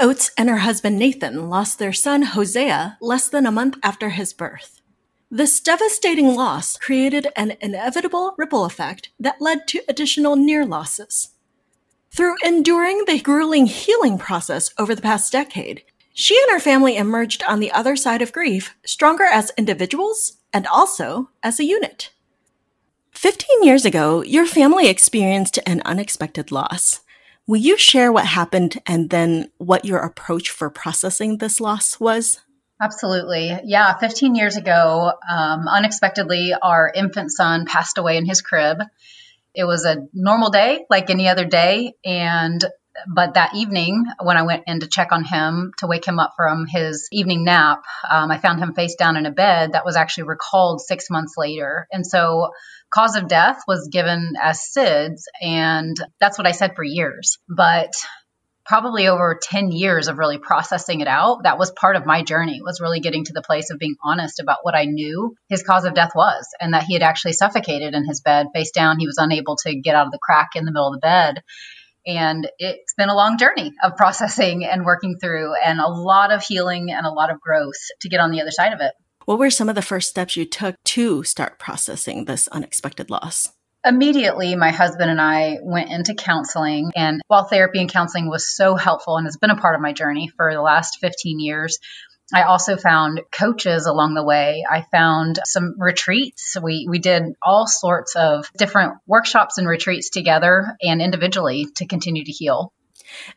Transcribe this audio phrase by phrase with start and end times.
[0.00, 4.32] Oates and her husband Nathan lost their son Hosea less than a month after his
[4.32, 4.80] birth.
[5.30, 11.30] This devastating loss created an inevitable ripple effect that led to additional near losses.
[12.10, 15.82] Through enduring the grueling healing process over the past decade,
[16.14, 20.66] she and her family emerged on the other side of grief stronger as individuals and
[20.66, 22.10] also as a unit.
[23.12, 27.00] 15 years ago, your family experienced an unexpected loss.
[27.48, 32.40] Will you share what happened and then what your approach for processing this loss was?
[32.78, 33.58] Absolutely.
[33.64, 38.82] Yeah, 15 years ago, um, unexpectedly, our infant son passed away in his crib.
[39.54, 41.94] It was a normal day, like any other day.
[42.04, 42.62] And
[43.06, 46.32] but that evening, when I went in to check on him to wake him up
[46.36, 49.96] from his evening nap, um, I found him face down in a bed that was
[49.96, 51.86] actually recalled six months later.
[51.92, 52.50] And so
[52.90, 57.38] cause of death was given as SIDS, and that's what I said for years.
[57.48, 57.92] But
[58.68, 62.60] probably over 10 years of really processing it out that was part of my journey
[62.62, 65.86] was really getting to the place of being honest about what i knew his cause
[65.86, 69.06] of death was and that he had actually suffocated in his bed face down he
[69.06, 71.42] was unable to get out of the crack in the middle of the bed
[72.08, 76.42] and it's been a long journey of processing and working through and a lot of
[76.42, 78.92] healing and a lot of growth to get on the other side of it
[79.28, 83.52] what were some of the first steps you took to start processing this unexpected loss?
[83.84, 86.92] Immediately, my husband and I went into counseling.
[86.96, 89.92] And while therapy and counseling was so helpful and has been a part of my
[89.92, 91.78] journey for the last 15 years,
[92.32, 94.64] I also found coaches along the way.
[94.68, 96.56] I found some retreats.
[96.62, 102.24] We we did all sorts of different workshops and retreats together and individually to continue
[102.24, 102.72] to heal.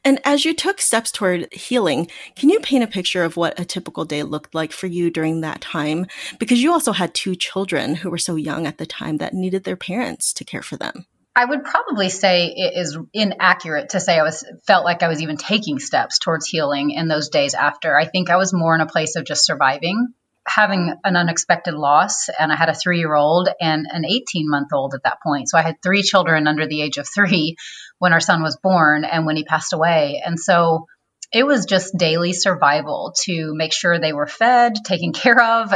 [0.03, 3.63] And as you took steps toward healing, can you paint a picture of what a
[3.63, 6.07] typical day looked like for you during that time?
[6.39, 9.63] Because you also had two children who were so young at the time that needed
[9.63, 11.05] their parents to care for them.
[11.35, 15.21] I would probably say it is inaccurate to say I was felt like I was
[15.21, 17.97] even taking steps towards healing in those days after.
[17.97, 20.13] I think I was more in a place of just surviving
[20.47, 25.49] having an unexpected loss and I had a 3-year-old and an 18-month-old at that point.
[25.49, 27.55] So I had three children under the age of 3
[27.99, 30.21] when our son was born and when he passed away.
[30.25, 30.87] And so
[31.31, 35.73] it was just daily survival to make sure they were fed, taken care of.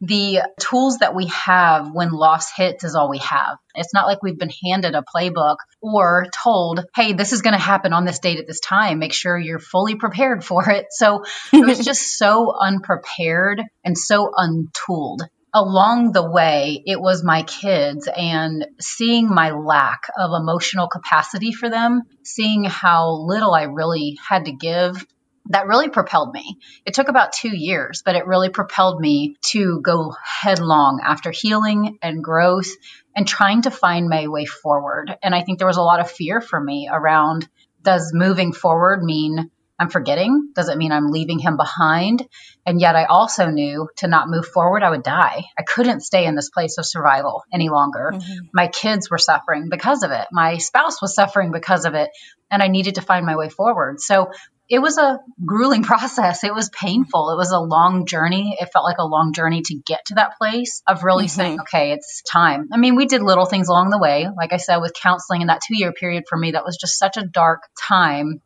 [0.00, 3.58] The tools that we have when loss hits is all we have.
[3.74, 7.58] It's not like we've been handed a playbook or told, hey, this is going to
[7.58, 9.00] happen on this date at this time.
[9.00, 10.86] Make sure you're fully prepared for it.
[10.90, 15.22] So it was just so unprepared and so untooled
[15.54, 21.68] along the way, it was my kids and seeing my lack of emotional capacity for
[21.68, 25.04] them, seeing how little I really had to give.
[25.50, 26.58] That really propelled me.
[26.84, 31.98] It took about two years, but it really propelled me to go headlong after healing
[32.02, 32.68] and growth
[33.16, 35.16] and trying to find my way forward.
[35.22, 37.48] And I think there was a lot of fear for me around
[37.82, 40.50] does moving forward mean I'm forgetting?
[40.54, 42.26] Does it mean I'm leaving him behind?
[42.66, 45.44] And yet I also knew to not move forward, I would die.
[45.56, 48.12] I couldn't stay in this place of survival any longer.
[48.14, 48.46] Mm-hmm.
[48.52, 50.26] My kids were suffering because of it.
[50.32, 52.10] My spouse was suffering because of it.
[52.50, 54.00] And I needed to find my way forward.
[54.00, 54.32] So
[54.68, 56.44] it was a grueling process.
[56.44, 57.30] It was painful.
[57.30, 58.56] It was a long journey.
[58.60, 61.40] It felt like a long journey to get to that place of really mm-hmm.
[61.40, 62.68] saying, okay, it's time.
[62.72, 64.26] I mean, we did little things along the way.
[64.36, 66.98] Like I said, with counseling in that two year period for me, that was just
[66.98, 68.40] such a dark time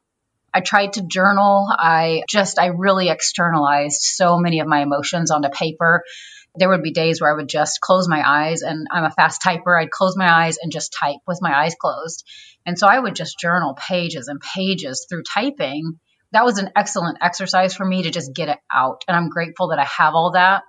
[0.55, 1.69] I tried to journal.
[1.71, 6.03] I just, I really externalized so many of my emotions onto paper.
[6.55, 9.43] There would be days where I would just close my eyes, and I'm a fast
[9.43, 9.81] typer.
[9.81, 12.25] I'd close my eyes and just type with my eyes closed.
[12.67, 15.99] And so I would just journal pages and pages through typing.
[16.33, 19.05] That was an excellent exercise for me to just get it out.
[19.09, 20.63] And I'm grateful that I have all that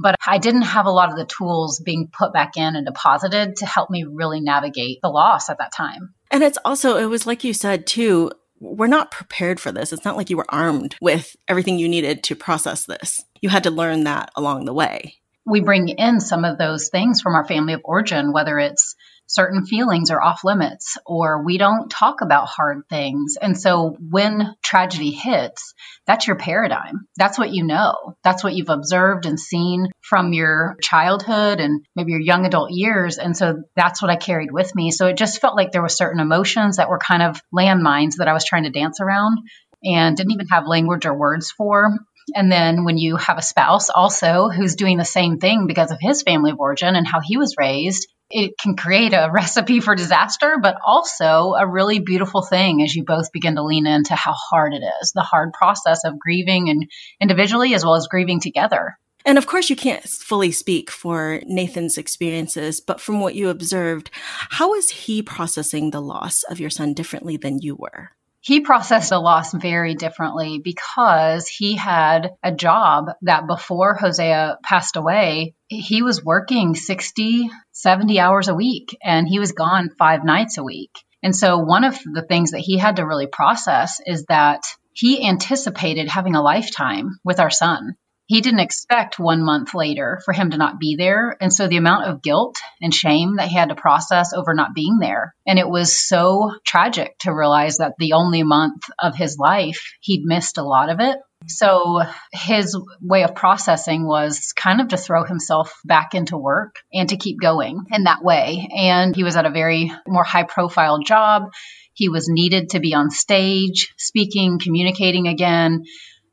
[0.00, 3.56] but I didn't have a lot of the tools being put back in and deposited
[3.56, 6.14] to help me really navigate the loss at that time.
[6.30, 9.92] And it's also, it was like you said too, we're not prepared for this.
[9.92, 13.24] It's not like you were armed with everything you needed to process this.
[13.40, 15.16] You had to learn that along the way.
[15.46, 18.94] We bring in some of those things from our family of origin, whether it's
[19.30, 23.36] certain feelings are off limits or we don't talk about hard things.
[23.40, 25.72] And so when tragedy hits,
[26.04, 27.06] that's your paradigm.
[27.16, 28.16] That's what you know.
[28.24, 33.18] That's what you've observed and seen from your childhood and maybe your young adult years.
[33.18, 34.90] And so that's what I carried with me.
[34.90, 38.26] So it just felt like there were certain emotions that were kind of landmines that
[38.26, 39.38] I was trying to dance around
[39.84, 41.96] and didn't even have language or words for.
[42.34, 45.98] And then when you have a spouse also who's doing the same thing because of
[46.00, 49.94] his family of origin and how he was raised, it can create a recipe for
[49.94, 54.32] disaster, but also a really beautiful thing as you both begin to lean into how
[54.32, 56.90] hard it is the hard process of grieving and
[57.20, 58.96] individually as well as grieving together.
[59.26, 64.10] And of course, you can't fully speak for Nathan's experiences, but from what you observed,
[64.12, 68.12] how is he processing the loss of your son differently than you were?
[68.40, 74.96] He processed the loss very differently because he had a job that before Hosea passed
[74.96, 80.56] away, he was working 60, 70 hours a week and he was gone five nights
[80.56, 80.90] a week.
[81.22, 84.62] And so one of the things that he had to really process is that
[84.94, 87.96] he anticipated having a lifetime with our son
[88.30, 91.36] he didn't expect one month later for him to not be there.
[91.40, 94.72] And so the amount of guilt and shame that he had to process over not
[94.72, 95.34] being there.
[95.48, 100.22] And it was so tragic to realize that the only month of his life, he'd
[100.22, 101.18] missed a lot of it.
[101.48, 107.08] So his way of processing was kind of to throw himself back into work and
[107.08, 108.68] to keep going in that way.
[108.76, 111.50] And he was at a very more high profile job.
[111.94, 115.82] He was needed to be on stage, speaking, communicating again.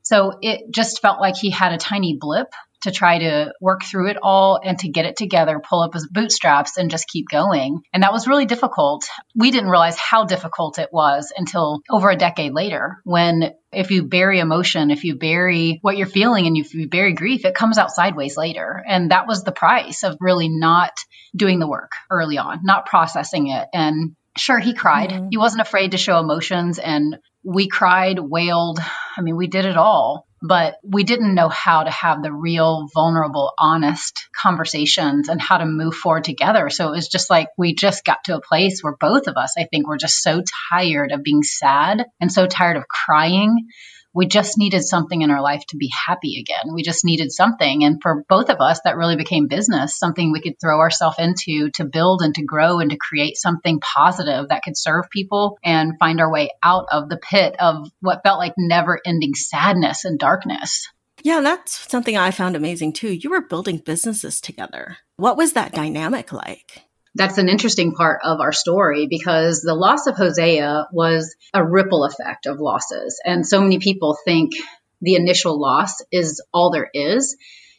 [0.08, 2.46] So it just felt like he had a tiny blip
[2.84, 6.08] to try to work through it all and to get it together, pull up his
[6.10, 7.82] bootstraps and just keep going.
[7.92, 9.04] And that was really difficult.
[9.34, 14.04] We didn't realize how difficult it was until over a decade later when if you
[14.04, 17.76] bury emotion, if you bury what you're feeling and if you bury grief, it comes
[17.76, 18.82] out sideways later.
[18.88, 20.92] And that was the price of really not
[21.36, 23.68] doing the work early on, not processing it.
[23.74, 25.10] And sure, he cried.
[25.10, 25.28] Mm-hmm.
[25.30, 28.78] He wasn't afraid to show emotions and we cried, wailed.
[29.16, 32.88] I mean, we did it all, but we didn't know how to have the real,
[32.92, 36.68] vulnerable, honest conversations and how to move forward together.
[36.70, 39.54] So it was just like we just got to a place where both of us,
[39.58, 43.68] I think, were just so tired of being sad and so tired of crying
[44.14, 46.74] we just needed something in our life to be happy again.
[46.74, 47.84] We just needed something.
[47.84, 51.70] And for both of us, that really became business, something we could throw ourselves into
[51.74, 55.98] to build and to grow and to create something positive that could serve people and
[55.98, 60.18] find our way out of the pit of what felt like never ending sadness and
[60.18, 60.88] darkness.
[61.22, 63.12] Yeah, that's something I found amazing too.
[63.12, 64.98] You were building businesses together.
[65.16, 66.87] What was that dynamic like?
[67.14, 72.04] That's an interesting part of our story because the loss of Hosea was a ripple
[72.04, 73.20] effect of losses.
[73.24, 74.52] And so many people think
[75.00, 77.36] the initial loss is all there is.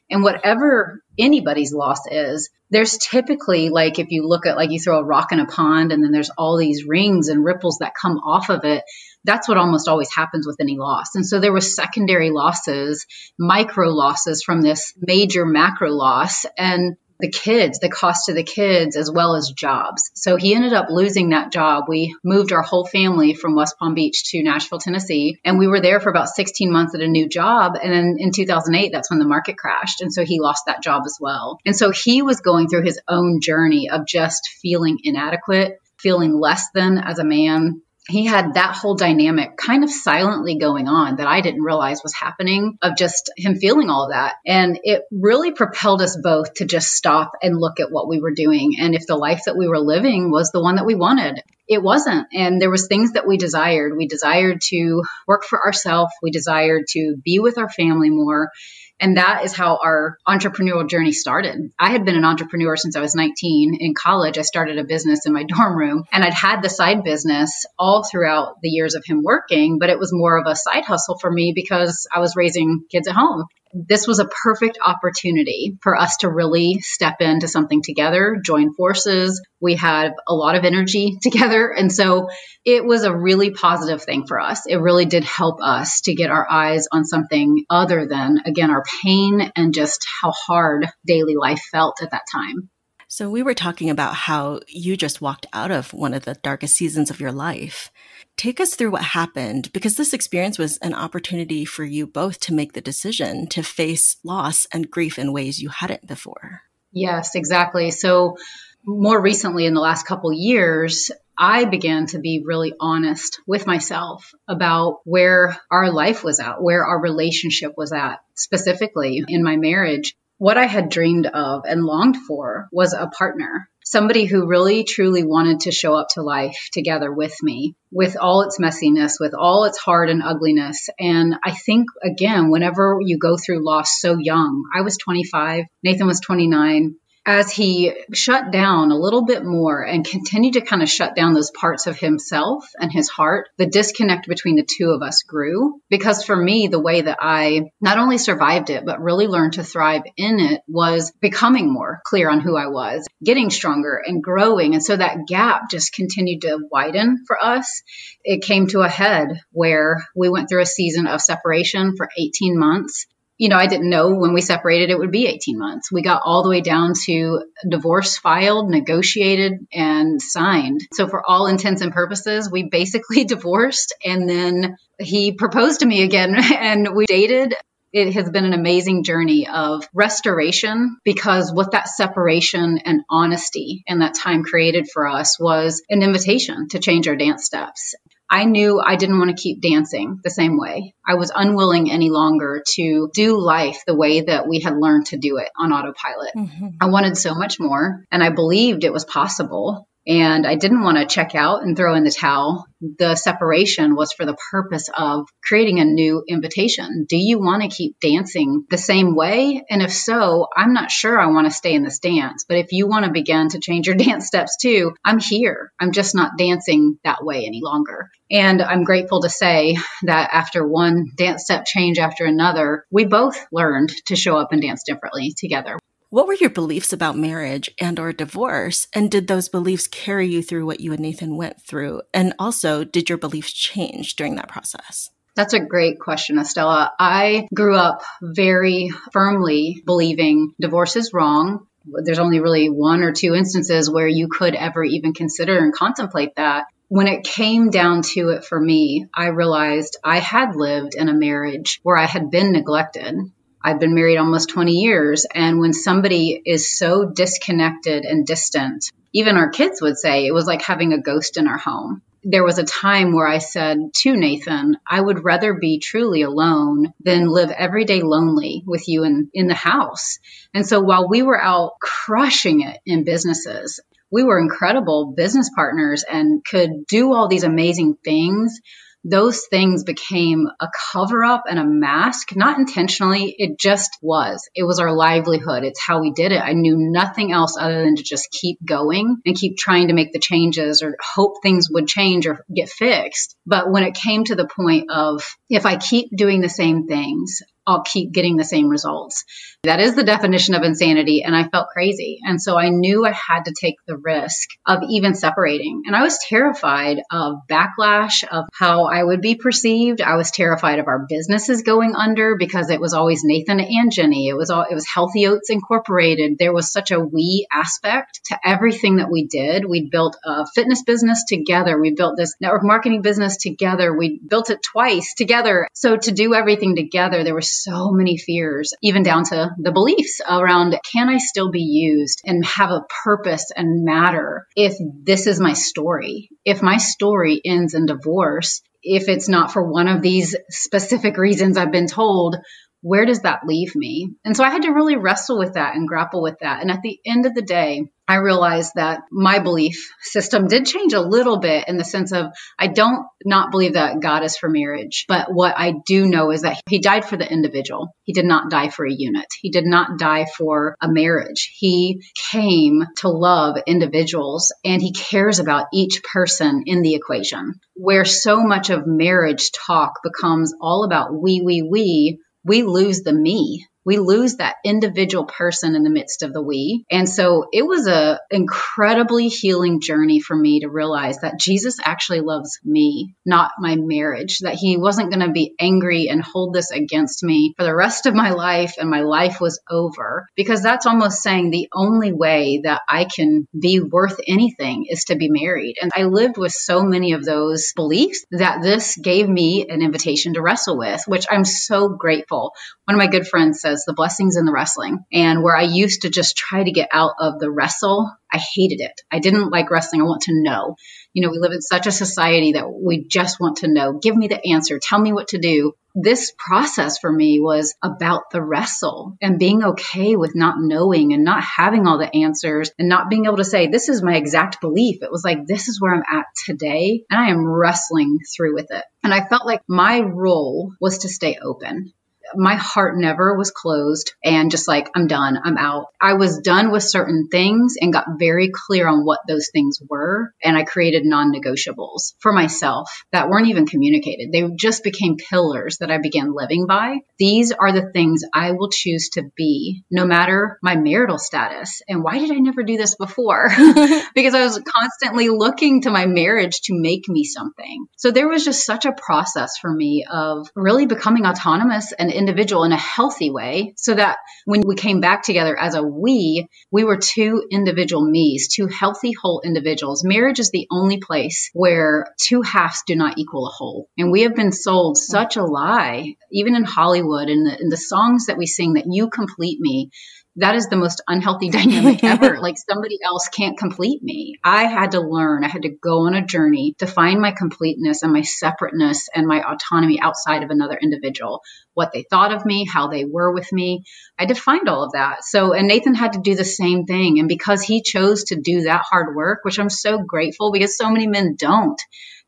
[0.09, 4.99] And whatever anybody's loss is, there's typically like if you look at like you throw
[4.99, 8.17] a rock in a pond and then there's all these rings and ripples that come
[8.17, 8.83] off of it.
[9.23, 11.15] That's what almost always happens with any loss.
[11.15, 13.05] And so there was secondary losses,
[13.37, 16.45] micro losses from this major macro loss.
[16.57, 20.09] And the kids, the cost to the kids, as well as jobs.
[20.15, 21.85] So he ended up losing that job.
[21.87, 25.81] We moved our whole family from West Palm Beach to Nashville, Tennessee, and we were
[25.81, 27.73] there for about 16 months at a new job.
[27.81, 30.01] And then in 2008, that's when the market crashed.
[30.01, 31.59] And so he lost that job as well.
[31.65, 36.69] And so he was going through his own journey of just feeling inadequate, feeling less
[36.73, 41.27] than as a man, he had that whole dynamic kind of silently going on that
[41.27, 44.35] I didn't realize was happening of just him feeling all of that.
[44.45, 48.33] And it really propelled us both to just stop and look at what we were
[48.33, 51.41] doing and if the life that we were living was the one that we wanted.
[51.67, 52.27] It wasn't.
[52.33, 53.95] And there was things that we desired.
[53.95, 56.11] We desired to work for ourselves.
[56.23, 58.49] We desired to be with our family more.
[58.99, 61.71] And that is how our entrepreneurial journey started.
[61.79, 63.77] I had been an entrepreneur since I was 19.
[63.79, 67.03] In college, I started a business in my dorm room and I'd had the side
[67.03, 70.85] business all throughout the years of him working, but it was more of a side
[70.85, 75.77] hustle for me because I was raising kids at home this was a perfect opportunity
[75.81, 79.41] for us to really step into something together, join forces.
[79.59, 81.69] We had a lot of energy together.
[81.71, 82.29] And so
[82.65, 84.65] it was a really positive thing for us.
[84.65, 88.83] It really did help us to get our eyes on something other than, again, our
[89.03, 92.69] pain and just how hard daily life felt at that time.
[93.11, 96.75] So, we were talking about how you just walked out of one of the darkest
[96.75, 97.91] seasons of your life.
[98.39, 102.53] Take us through what happened because this experience was an opportunity for you both to
[102.53, 106.61] make the decision to face loss and grief in ways you hadn't before.
[106.93, 107.91] Yes, exactly.
[107.91, 108.37] So,
[108.85, 114.33] more recently, in the last couple years, I began to be really honest with myself
[114.47, 120.15] about where our life was at, where our relationship was at, specifically in my marriage.
[120.37, 125.23] What I had dreamed of and longed for was a partner somebody who really truly
[125.23, 129.63] wanted to show up to life together with me with all its messiness, with all
[129.63, 130.89] its hard and ugliness.
[130.99, 136.05] And I think, again, whenever you go through loss so young, I was 25, Nathan
[136.05, 140.89] was 29 as he shut down a little bit more and continued to kind of
[140.89, 145.01] shut down those parts of himself and his heart, the disconnect between the two of
[145.01, 145.79] us grew.
[145.89, 149.63] Because for me, the way that I not only survived it, but really learned to
[149.63, 154.73] thrive in it was becoming more clear on who I was, getting stronger and growing.
[154.73, 157.83] And so that gap just continued to widen for us.
[158.23, 162.57] It came to a head where we went through a season of separation for 18
[162.57, 163.05] months
[163.39, 165.91] you know, I didn't know when we separated it would be 18 months.
[165.91, 170.81] We got all the way down to divorce filed, negotiated, and signed.
[170.93, 173.95] So, for all intents and purposes, we basically divorced.
[174.05, 177.55] And then he proposed to me again, and we dated
[177.91, 184.01] it has been an amazing journey of restoration because what that separation and honesty and
[184.01, 187.95] that time created for us was an invitation to change our dance steps.
[188.29, 190.93] I knew I didn't want to keep dancing the same way.
[191.05, 195.17] I was unwilling any longer to do life the way that we had learned to
[195.17, 196.31] do it on autopilot.
[196.35, 196.67] Mm-hmm.
[196.79, 200.97] I wanted so much more and I believed it was possible and I didn't want
[200.97, 202.65] to check out and throw in the towel.
[202.81, 207.05] The separation was for the purpose of creating a new invitation.
[207.07, 209.63] Do you want to keep dancing the same way?
[209.69, 212.43] And if so, I'm not sure I want to stay in this dance.
[212.49, 215.71] But if you want to begin to change your dance steps too, I'm here.
[215.79, 218.09] I'm just not dancing that way any longer.
[218.31, 223.37] And I'm grateful to say that after one dance step change after another, we both
[223.51, 225.77] learned to show up and dance differently together.
[226.11, 228.87] What were your beliefs about marriage and or divorce?
[228.93, 232.01] And did those beliefs carry you through what you and Nathan went through?
[232.15, 235.11] And also, did your beliefs change during that process?
[235.35, 236.91] That's a great question, Estella.
[236.97, 241.67] I grew up very firmly believing divorce is wrong.
[241.85, 246.35] There's only really one or two instances where you could ever even consider and contemplate
[246.37, 246.65] that.
[246.87, 251.13] When it came down to it for me, I realized I had lived in a
[251.13, 253.15] marriage where I had been neglected
[253.61, 255.25] I've been married almost 20 years.
[255.33, 260.45] And when somebody is so disconnected and distant, even our kids would say it was
[260.45, 262.01] like having a ghost in our home.
[262.23, 266.93] There was a time where I said to Nathan, I would rather be truly alone
[266.99, 270.19] than live every day lonely with you in, in the house.
[270.53, 273.79] And so while we were out crushing it in businesses,
[274.11, 278.59] we were incredible business partners and could do all these amazing things
[279.03, 283.33] those things became a cover up and a mask, not intentionally.
[283.37, 284.49] It just was.
[284.55, 285.63] It was our livelihood.
[285.63, 286.41] It's how we did it.
[286.41, 290.11] I knew nothing else other than to just keep going and keep trying to make
[290.11, 293.35] the changes or hope things would change or get fixed.
[293.45, 297.41] But when it came to the point of if I keep doing the same things,
[297.65, 299.23] I'll keep getting the same results.
[299.63, 301.21] That is the definition of insanity.
[301.21, 302.19] And I felt crazy.
[302.23, 305.83] And so I knew I had to take the risk of even separating.
[305.85, 309.99] And I was terrified of backlash, of how I would be perceived.
[309.99, 314.29] I was terrified of our businesses going under because it was always Nathan and Jenny.
[314.29, 316.37] It was all, it was Healthy Oats Incorporated.
[316.39, 319.65] There was such a we aspect to everything that we did.
[319.65, 321.77] We built a fitness business together.
[321.77, 323.93] We built this network marketing business together.
[323.93, 325.67] We built it twice together.
[325.73, 330.21] So to do everything together, there were so many fears, even down to the beliefs
[330.27, 335.39] around can I still be used and have a purpose and matter if this is
[335.39, 336.29] my story?
[336.45, 341.57] If my story ends in divorce, if it's not for one of these specific reasons
[341.57, 342.37] I've been told,
[342.81, 344.09] where does that leave me?
[344.23, 346.61] And so I had to really wrestle with that and grapple with that.
[346.61, 350.93] And at the end of the day, I realized that my belief system did change
[350.93, 354.49] a little bit in the sense of I don't not believe that God is for
[354.49, 357.95] marriage, but what I do know is that he died for the individual.
[358.05, 359.27] He did not die for a unit.
[359.39, 361.53] He did not die for a marriage.
[361.55, 367.59] He came to love individuals and he cares about each person in the equation.
[367.75, 373.13] Where so much of marriage talk becomes all about we, we, we, we lose the
[373.13, 376.85] me we lose that individual person in the midst of the we.
[376.91, 382.21] And so it was a incredibly healing journey for me to realize that Jesus actually
[382.21, 386.69] loves me, not my marriage, that he wasn't going to be angry and hold this
[386.69, 390.85] against me for the rest of my life and my life was over because that's
[390.85, 395.77] almost saying the only way that I can be worth anything is to be married.
[395.81, 400.35] And I lived with so many of those beliefs that this gave me an invitation
[400.35, 402.53] to wrestle with, which I'm so grateful.
[402.85, 405.05] One of my good friends says, the blessings in the wrestling.
[405.11, 408.81] And where I used to just try to get out of the wrestle, I hated
[408.81, 409.01] it.
[409.11, 410.01] I didn't like wrestling.
[410.01, 410.75] I want to know.
[411.13, 413.99] You know, we live in such a society that we just want to know.
[413.99, 414.79] Give me the answer.
[414.81, 415.73] Tell me what to do.
[415.95, 421.23] This process for me was about the wrestle and being okay with not knowing and
[421.23, 424.61] not having all the answers and not being able to say, this is my exact
[424.61, 425.01] belief.
[425.01, 427.03] It was like, this is where I'm at today.
[427.09, 428.83] And I am wrestling through with it.
[429.03, 431.93] And I felt like my role was to stay open
[432.35, 435.87] my heart never was closed and just like, I'm done, I'm out.
[436.01, 440.33] I was done with certain things and got very clear on what those things were.
[440.43, 444.31] And I created non negotiables for myself that weren't even communicated.
[444.31, 446.99] They just became pillars that I began living by.
[447.17, 451.81] These are the things I will choose to be no matter my marital status.
[451.87, 453.49] And why did I never do this before?
[454.15, 457.85] because I was constantly looking to my marriage to make me something.
[457.97, 462.65] So there was just such a process for me of really becoming autonomous and individual
[462.65, 466.83] in a healthy way so that when we came back together as a we, we
[466.83, 470.03] were two individual me's, two healthy whole individuals.
[470.03, 473.87] Marriage is the only place where two halves do not equal a whole.
[473.97, 477.77] And we have been sold such a lie, even in Hollywood and the, in the
[477.77, 479.89] songs that we sing that you complete me
[480.35, 482.39] that is the most unhealthy dynamic ever.
[482.39, 484.35] like somebody else can't complete me.
[484.43, 488.03] I had to learn, I had to go on a journey to find my completeness
[488.03, 491.41] and my separateness and my autonomy outside of another individual.
[491.73, 493.83] What they thought of me, how they were with me.
[494.17, 495.23] I had to find all of that.
[495.23, 497.19] So, and Nathan had to do the same thing.
[497.19, 500.89] And because he chose to do that hard work, which I'm so grateful because so
[500.89, 501.81] many men don't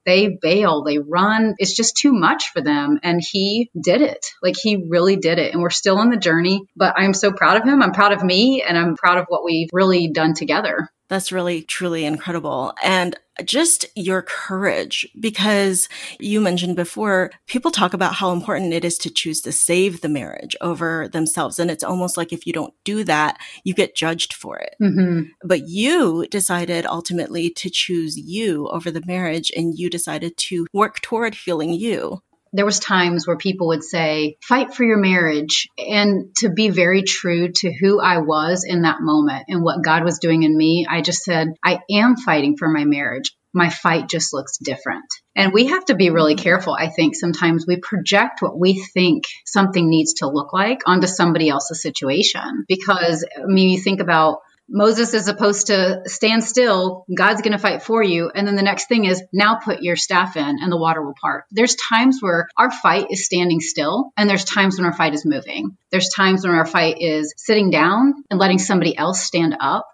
[0.05, 1.55] they bail, they run.
[1.58, 3.00] It's just too much for them.
[3.03, 4.25] And he did it.
[4.41, 5.53] Like he really did it.
[5.53, 7.81] And we're still on the journey, but I'm so proud of him.
[7.81, 10.89] I'm proud of me and I'm proud of what we've really done together.
[11.12, 12.74] That's really, truly incredible.
[12.82, 15.89] And just your courage, because
[16.22, 20.08] you mentioned before, people talk about how important it is to choose to save the
[20.08, 21.60] marriage over themselves.
[21.60, 24.77] And it's almost like if you don't do that, you get judged for it.
[24.82, 25.24] Mm-hmm.
[25.44, 31.01] But you decided ultimately to choose you over the marriage and you decided to work
[31.01, 32.22] toward healing you
[32.53, 37.03] there was times where people would say fight for your marriage and to be very
[37.03, 40.86] true to who i was in that moment and what god was doing in me
[40.89, 43.31] i just said i am fighting for my marriage.
[43.53, 45.03] My fight just looks different.
[45.36, 49.25] And we have to be really careful i think sometimes we project what we think
[49.46, 52.65] something needs to look like onto somebody else's situation.
[52.67, 54.39] Because i mean you think about
[54.74, 57.06] Moses is supposed to stand still.
[57.13, 58.32] God's going to fight for you.
[58.34, 61.13] And then the next thing is now put your staff in and the water will
[61.22, 61.44] part.
[61.51, 65.25] There's times where our fight is standing still and there's times when our fight is
[65.25, 65.78] moving.
[65.92, 69.86] There's times when our fight is sitting down and letting somebody else stand up.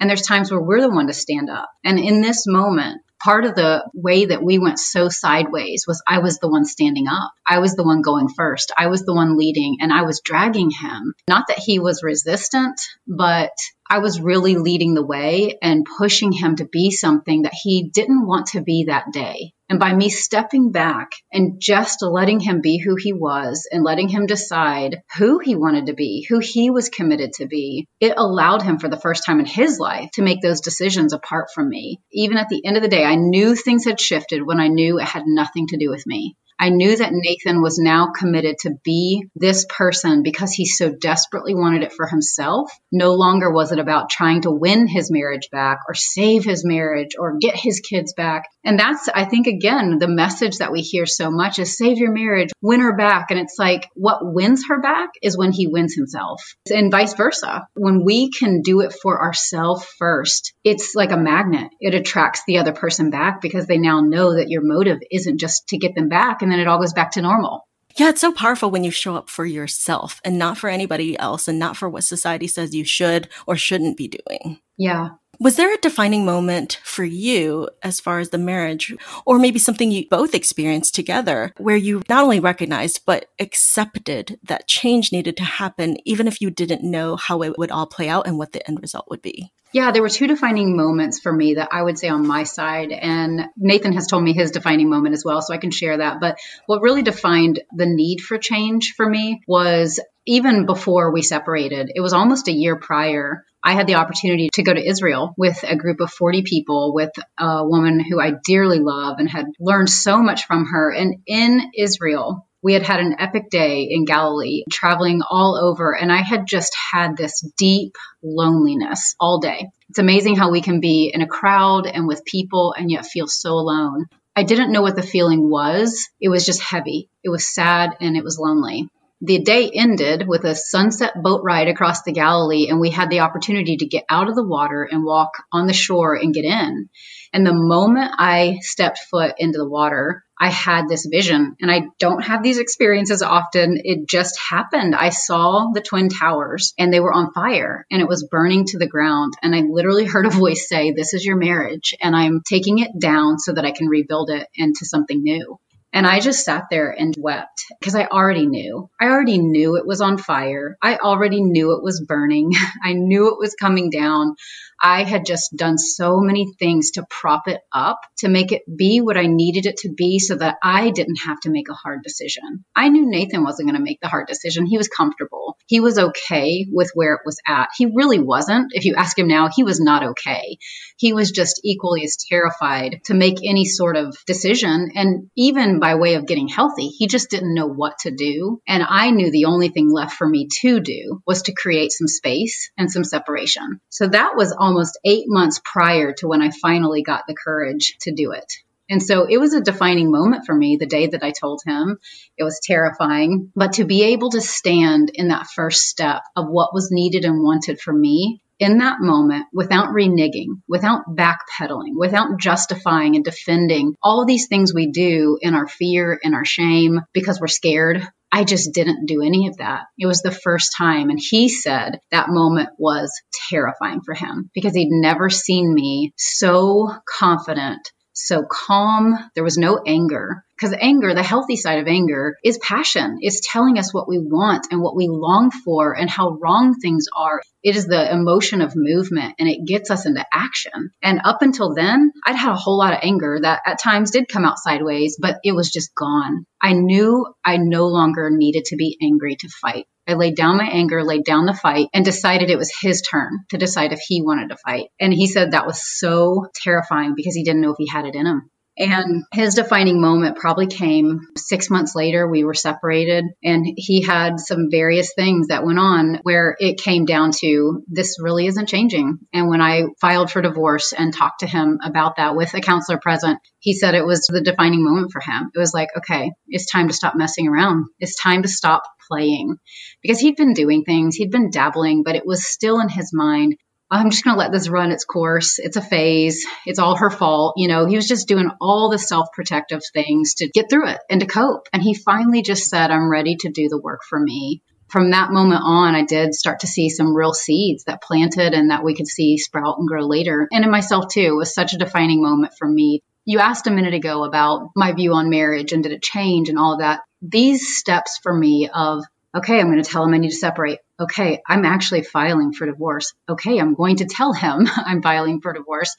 [0.00, 1.70] And there's times where we're the one to stand up.
[1.84, 6.18] And in this moment, part of the way that we went so sideways was I
[6.18, 7.32] was the one standing up.
[7.46, 8.70] I was the one going first.
[8.76, 11.14] I was the one leading and I was dragging him.
[11.26, 12.78] Not that he was resistant,
[13.08, 13.52] but
[13.88, 18.26] I was really leading the way and pushing him to be something that he didn't
[18.26, 19.52] want to be that day.
[19.68, 24.08] And by me stepping back and just letting him be who he was and letting
[24.08, 28.62] him decide who he wanted to be, who he was committed to be, it allowed
[28.62, 31.98] him for the first time in his life to make those decisions apart from me.
[32.12, 34.98] Even at the end of the day, I knew things had shifted when I knew
[34.98, 36.36] it had nothing to do with me.
[36.58, 41.54] I knew that Nathan was now committed to be this person because he so desperately
[41.54, 42.70] wanted it for himself.
[42.92, 47.16] No longer was it about trying to win his marriage back or save his marriage
[47.18, 48.44] or get his kids back.
[48.64, 52.12] And that's, I think, again, the message that we hear so much is save your
[52.12, 53.30] marriage, win her back.
[53.30, 57.66] And it's like what wins her back is when he wins himself and vice versa.
[57.74, 61.70] When we can do it for ourselves first, it's like a magnet.
[61.80, 65.68] It attracts the other person back because they now know that your motive isn't just
[65.68, 67.66] to get them back and then it all goes back to normal.
[67.96, 71.48] Yeah, it's so powerful when you show up for yourself and not for anybody else
[71.48, 74.60] and not for what society says you should or shouldn't be doing.
[74.76, 75.10] Yeah.
[75.38, 78.94] Was there a defining moment for you as far as the marriage,
[79.26, 84.68] or maybe something you both experienced together, where you not only recognized but accepted that
[84.68, 88.26] change needed to happen, even if you didn't know how it would all play out
[88.26, 89.52] and what the end result would be?
[89.74, 92.92] Yeah, there were two defining moments for me that I would say on my side.
[92.92, 96.20] And Nathan has told me his defining moment as well, so I can share that.
[96.20, 101.90] But what really defined the need for change for me was even before we separated,
[101.92, 103.44] it was almost a year prior.
[103.64, 107.10] I had the opportunity to go to Israel with a group of 40 people with
[107.38, 110.92] a woman who I dearly love and had learned so much from her.
[110.92, 116.12] And in Israel, we had had an epic day in Galilee, traveling all over, and
[116.12, 119.68] I had just had this deep loneliness all day.
[119.88, 123.26] It's amazing how we can be in a crowd and with people and yet feel
[123.26, 124.06] so alone.
[124.36, 126.08] I didn't know what the feeling was.
[126.20, 127.08] It was just heavy.
[127.22, 128.88] It was sad and it was lonely.
[129.26, 133.20] The day ended with a sunset boat ride across the Galilee, and we had the
[133.20, 136.90] opportunity to get out of the water and walk on the shore and get in.
[137.32, 141.86] And the moment I stepped foot into the water, I had this vision and I
[141.98, 143.80] don't have these experiences often.
[143.82, 144.94] It just happened.
[144.94, 148.78] I saw the Twin Towers and they were on fire and it was burning to
[148.78, 149.32] the ground.
[149.42, 151.94] And I literally heard a voice say, This is your marriage.
[151.98, 155.58] And I'm taking it down so that I can rebuild it into something new.
[155.94, 158.90] And I just sat there and wept because I already knew.
[159.00, 160.76] I already knew it was on fire.
[160.82, 162.52] I already knew it was burning.
[162.84, 164.36] I knew it was coming down.
[164.82, 169.00] I had just done so many things to prop it up to make it be
[169.00, 172.02] what I needed it to be so that I didn't have to make a hard
[172.02, 172.64] decision.
[172.74, 174.66] I knew Nathan wasn't going to make the hard decision.
[174.66, 175.56] He was comfortable.
[175.66, 177.68] He was okay with where it was at.
[177.76, 178.72] He really wasn't.
[178.72, 180.58] If you ask him now, he was not okay.
[180.96, 184.90] He was just equally as terrified to make any sort of decision.
[184.94, 188.60] And even by way of getting healthy, he just didn't know what to do.
[188.68, 192.08] And I knew the only thing left for me to do was to create some
[192.08, 193.80] space and some separation.
[193.88, 198.12] So that was almost eight months prior to when I finally got the courage to
[198.12, 198.50] do it.
[198.88, 201.98] And so it was a defining moment for me the day that I told him.
[202.36, 206.74] It was terrifying, but to be able to stand in that first step of what
[206.74, 213.16] was needed and wanted for me in that moment without reneging, without backpedaling, without justifying
[213.16, 217.40] and defending all of these things we do in our fear and our shame because
[217.40, 218.06] we're scared.
[218.34, 219.82] I just didn't do any of that.
[219.96, 221.08] It was the first time.
[221.08, 223.12] And he said that moment was
[223.48, 227.78] terrifying for him because he'd never seen me so confident
[228.14, 229.18] so calm.
[229.34, 230.44] There was no anger.
[230.56, 233.18] Because anger, the healthy side of anger, is passion.
[233.20, 237.06] It's telling us what we want and what we long for and how wrong things
[237.14, 237.42] are.
[237.62, 240.90] It is the emotion of movement and it gets us into action.
[241.02, 244.28] And up until then, I'd had a whole lot of anger that at times did
[244.28, 246.46] come out sideways, but it was just gone.
[246.62, 249.86] I knew I no longer needed to be angry to fight.
[250.06, 253.44] I laid down my anger, laid down the fight, and decided it was his turn
[253.50, 254.88] to decide if he wanted to fight.
[255.00, 258.14] And he said that was so terrifying because he didn't know if he had it
[258.14, 258.50] in him.
[258.76, 262.26] And his defining moment probably came six months later.
[262.28, 267.04] We were separated, and he had some various things that went on where it came
[267.04, 269.18] down to this really isn't changing.
[269.32, 272.98] And when I filed for divorce and talked to him about that with a counselor
[272.98, 275.50] present, he said it was the defining moment for him.
[275.54, 277.86] It was like, okay, it's time to stop messing around.
[278.00, 279.56] It's time to stop playing
[280.02, 283.56] because he'd been doing things, he'd been dabbling, but it was still in his mind
[283.90, 285.58] I'm just going to let this run its course.
[285.58, 286.44] It's a phase.
[286.66, 287.54] It's all her fault.
[287.56, 291.00] You know, he was just doing all the self protective things to get through it
[291.10, 291.68] and to cope.
[291.72, 294.62] And he finally just said, I'm ready to do the work for me.
[294.88, 298.70] From that moment on, I did start to see some real seeds that planted and
[298.70, 300.48] that we could see sprout and grow later.
[300.50, 303.00] And in myself, too, was such a defining moment for me.
[303.24, 306.58] You asked a minute ago about my view on marriage and did it change and
[306.58, 307.00] all of that.
[307.22, 309.04] These steps for me of
[309.36, 310.78] Okay, I'm going to tell him I need to separate.
[311.00, 313.14] Okay, I'm actually filing for divorce.
[313.28, 315.94] Okay, I'm going to tell him I'm filing for divorce.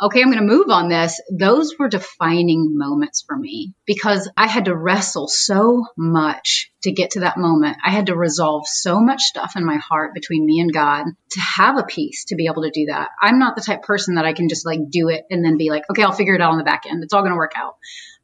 [0.00, 1.20] Okay, I'm going to move on this.
[1.30, 7.12] Those were defining moments for me because I had to wrestle so much to get
[7.12, 7.76] to that moment.
[7.84, 11.40] I had to resolve so much stuff in my heart between me and God to
[11.56, 13.10] have a peace to be able to do that.
[13.20, 15.70] I'm not the type person that I can just like do it and then be
[15.70, 17.04] like, okay, I'll figure it out on the back end.
[17.04, 17.76] It's all going to work out.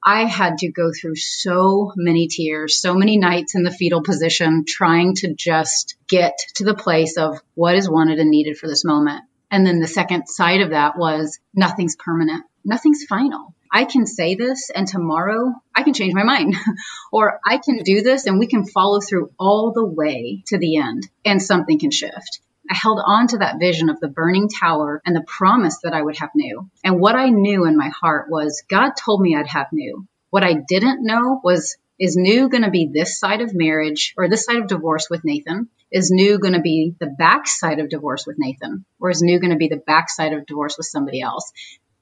[0.04, 4.64] I had to go through so many tears, so many nights in the fetal position,
[4.66, 8.84] trying to just get to the place of what is wanted and needed for this
[8.84, 9.22] moment.
[9.50, 13.54] And then the second side of that was nothing's permanent, nothing's final.
[13.70, 16.56] I can say this and tomorrow I can change my mind.
[17.12, 20.78] or I can do this and we can follow through all the way to the
[20.78, 22.40] end and something can shift.
[22.70, 26.02] I held on to that vision of the burning tower and the promise that I
[26.02, 26.68] would have new.
[26.84, 30.06] And what I knew in my heart was God told me I'd have new.
[30.30, 34.28] What I didn't know was is new going to be this side of marriage or
[34.28, 35.68] this side of divorce with Nathan?
[35.90, 38.84] Is new going to be the back side of divorce with Nathan?
[39.00, 41.50] Or is new going to be the back side of divorce with somebody else?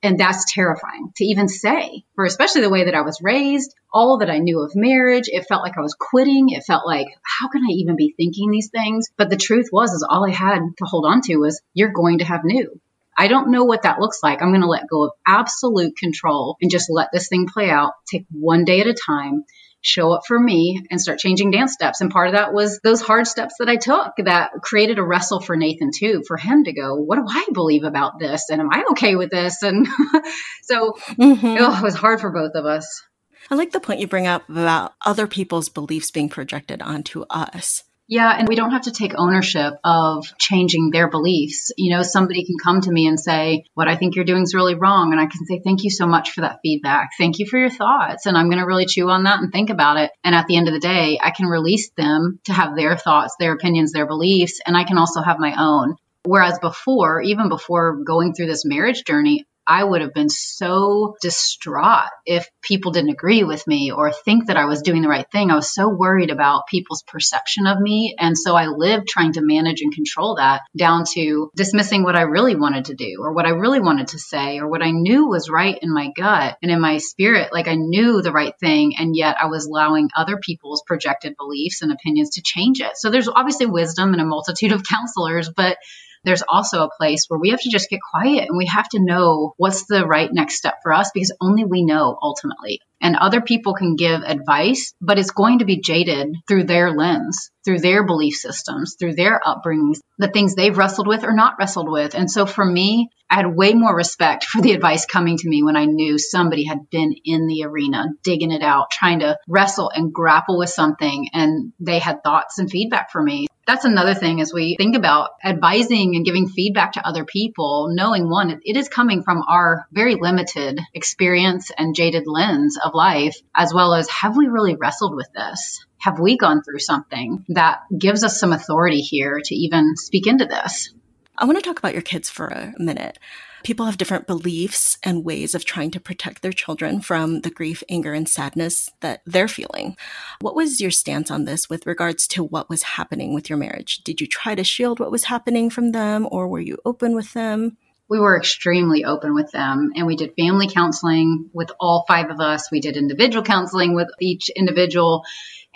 [0.03, 4.19] And that's terrifying to even say, for especially the way that I was raised, all
[4.19, 5.29] that I knew of marriage.
[5.29, 6.51] It felt like I was quitting.
[6.51, 9.09] It felt like, how can I even be thinking these things?
[9.17, 12.19] But the truth was, is all I had to hold on to was, you're going
[12.19, 12.79] to have new.
[13.19, 14.43] I don't know what that looks like.
[14.43, 17.93] I'm going to let go of absolute control and just let this thing play out,
[18.11, 19.45] take one day at a time
[19.81, 22.01] show up for me and start changing dance steps.
[22.01, 25.41] And part of that was those hard steps that I took that created a wrestle
[25.41, 28.51] for Nathan too, for him to go, what do I believe about this?
[28.51, 29.63] And am I okay with this?
[29.63, 29.87] And
[30.65, 31.57] so mm-hmm.
[31.59, 33.03] oh, it was hard for both of us.
[33.51, 37.85] I like the point you bring up about other people's beliefs being projected onto us.
[38.09, 41.73] Yeah, and we don't have to take ownership of changing their beliefs.
[41.77, 44.55] You know, somebody can come to me and say, What I think you're doing is
[44.55, 45.11] really wrong.
[45.11, 47.11] And I can say, Thank you so much for that feedback.
[47.19, 48.27] Thank you for your thoughts.
[48.27, 50.13] And I'm going to really chew on that and think about it.
[50.23, 53.35] And at the end of the day, I can release them to have their thoughts,
[53.41, 55.97] their opinions, their beliefs, and I can also have my own.
[56.23, 62.09] Whereas before, even before going through this marriage journey, I would have been so distraught
[62.25, 65.51] if people didn't agree with me or think that I was doing the right thing.
[65.51, 68.15] I was so worried about people's perception of me.
[68.19, 72.23] And so I lived trying to manage and control that down to dismissing what I
[72.23, 75.29] really wanted to do or what I really wanted to say or what I knew
[75.29, 77.53] was right in my gut and in my spirit.
[77.53, 78.95] Like I knew the right thing.
[78.99, 82.97] And yet I was allowing other people's projected beliefs and opinions to change it.
[82.97, 85.77] So there's obviously wisdom in a multitude of counselors, but
[86.25, 89.01] there's also a place where we have to just get quiet and we have to
[89.01, 92.81] know what's the right next step for us because only we know ultimately.
[93.01, 97.51] And other people can give advice, but it's going to be jaded through their lens,
[97.65, 101.91] through their belief systems, through their upbringings, the things they've wrestled with or not wrestled
[101.91, 102.15] with.
[102.15, 105.63] And so for me, I had way more respect for the advice coming to me
[105.63, 109.91] when I knew somebody had been in the arena, digging it out, trying to wrestle
[109.95, 113.49] and grapple with something, and they had thoughts and feedback for me.
[113.67, 118.31] That's another thing as we think about advising and giving feedback to other people, knowing
[118.31, 123.75] one, it is coming from our very limited experience and jaded lens of life, as
[123.75, 125.85] well as have we really wrestled with this?
[125.99, 130.45] Have we gone through something that gives us some authority here to even speak into
[130.45, 130.95] this?
[131.37, 133.19] I want to talk about your kids for a minute.
[133.67, 137.83] People have different beliefs and ways of trying to protect their children from the grief,
[137.89, 139.97] anger, and sadness that they're feeling.
[140.41, 144.05] What was your stance on this with regards to what was happening with your marriage?
[144.05, 147.33] Did you try to shield what was happening from them, or were you open with
[147.33, 147.77] them?
[148.09, 152.41] We were extremely open with them and we did family counseling with all five of
[152.41, 152.71] us.
[152.71, 155.25] We did individual counseling with each individual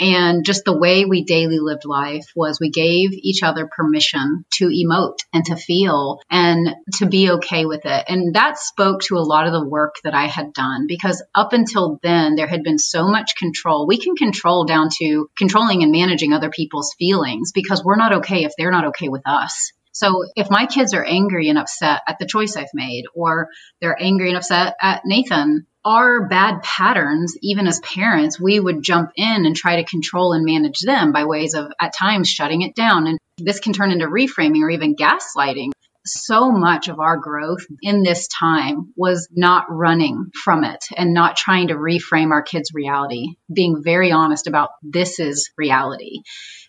[0.01, 4.69] and just the way we daily lived life was we gave each other permission to
[4.69, 8.05] emote and to feel and to be okay with it.
[8.09, 11.53] And that spoke to a lot of the work that I had done because up
[11.53, 13.87] until then, there had been so much control.
[13.87, 18.45] We can control down to controlling and managing other people's feelings because we're not okay
[18.45, 19.73] if they're not okay with us.
[19.93, 23.49] So if my kids are angry and upset at the choice I've made, or
[23.81, 29.11] they're angry and upset at Nathan, our bad patterns, even as parents, we would jump
[29.17, 32.75] in and try to control and manage them by ways of at times shutting it
[32.75, 33.07] down.
[33.07, 35.71] And this can turn into reframing or even gaslighting.
[36.07, 41.37] So much of our growth in this time was not running from it and not
[41.37, 46.23] trying to reframe our kids' reality, being very honest about this is reality.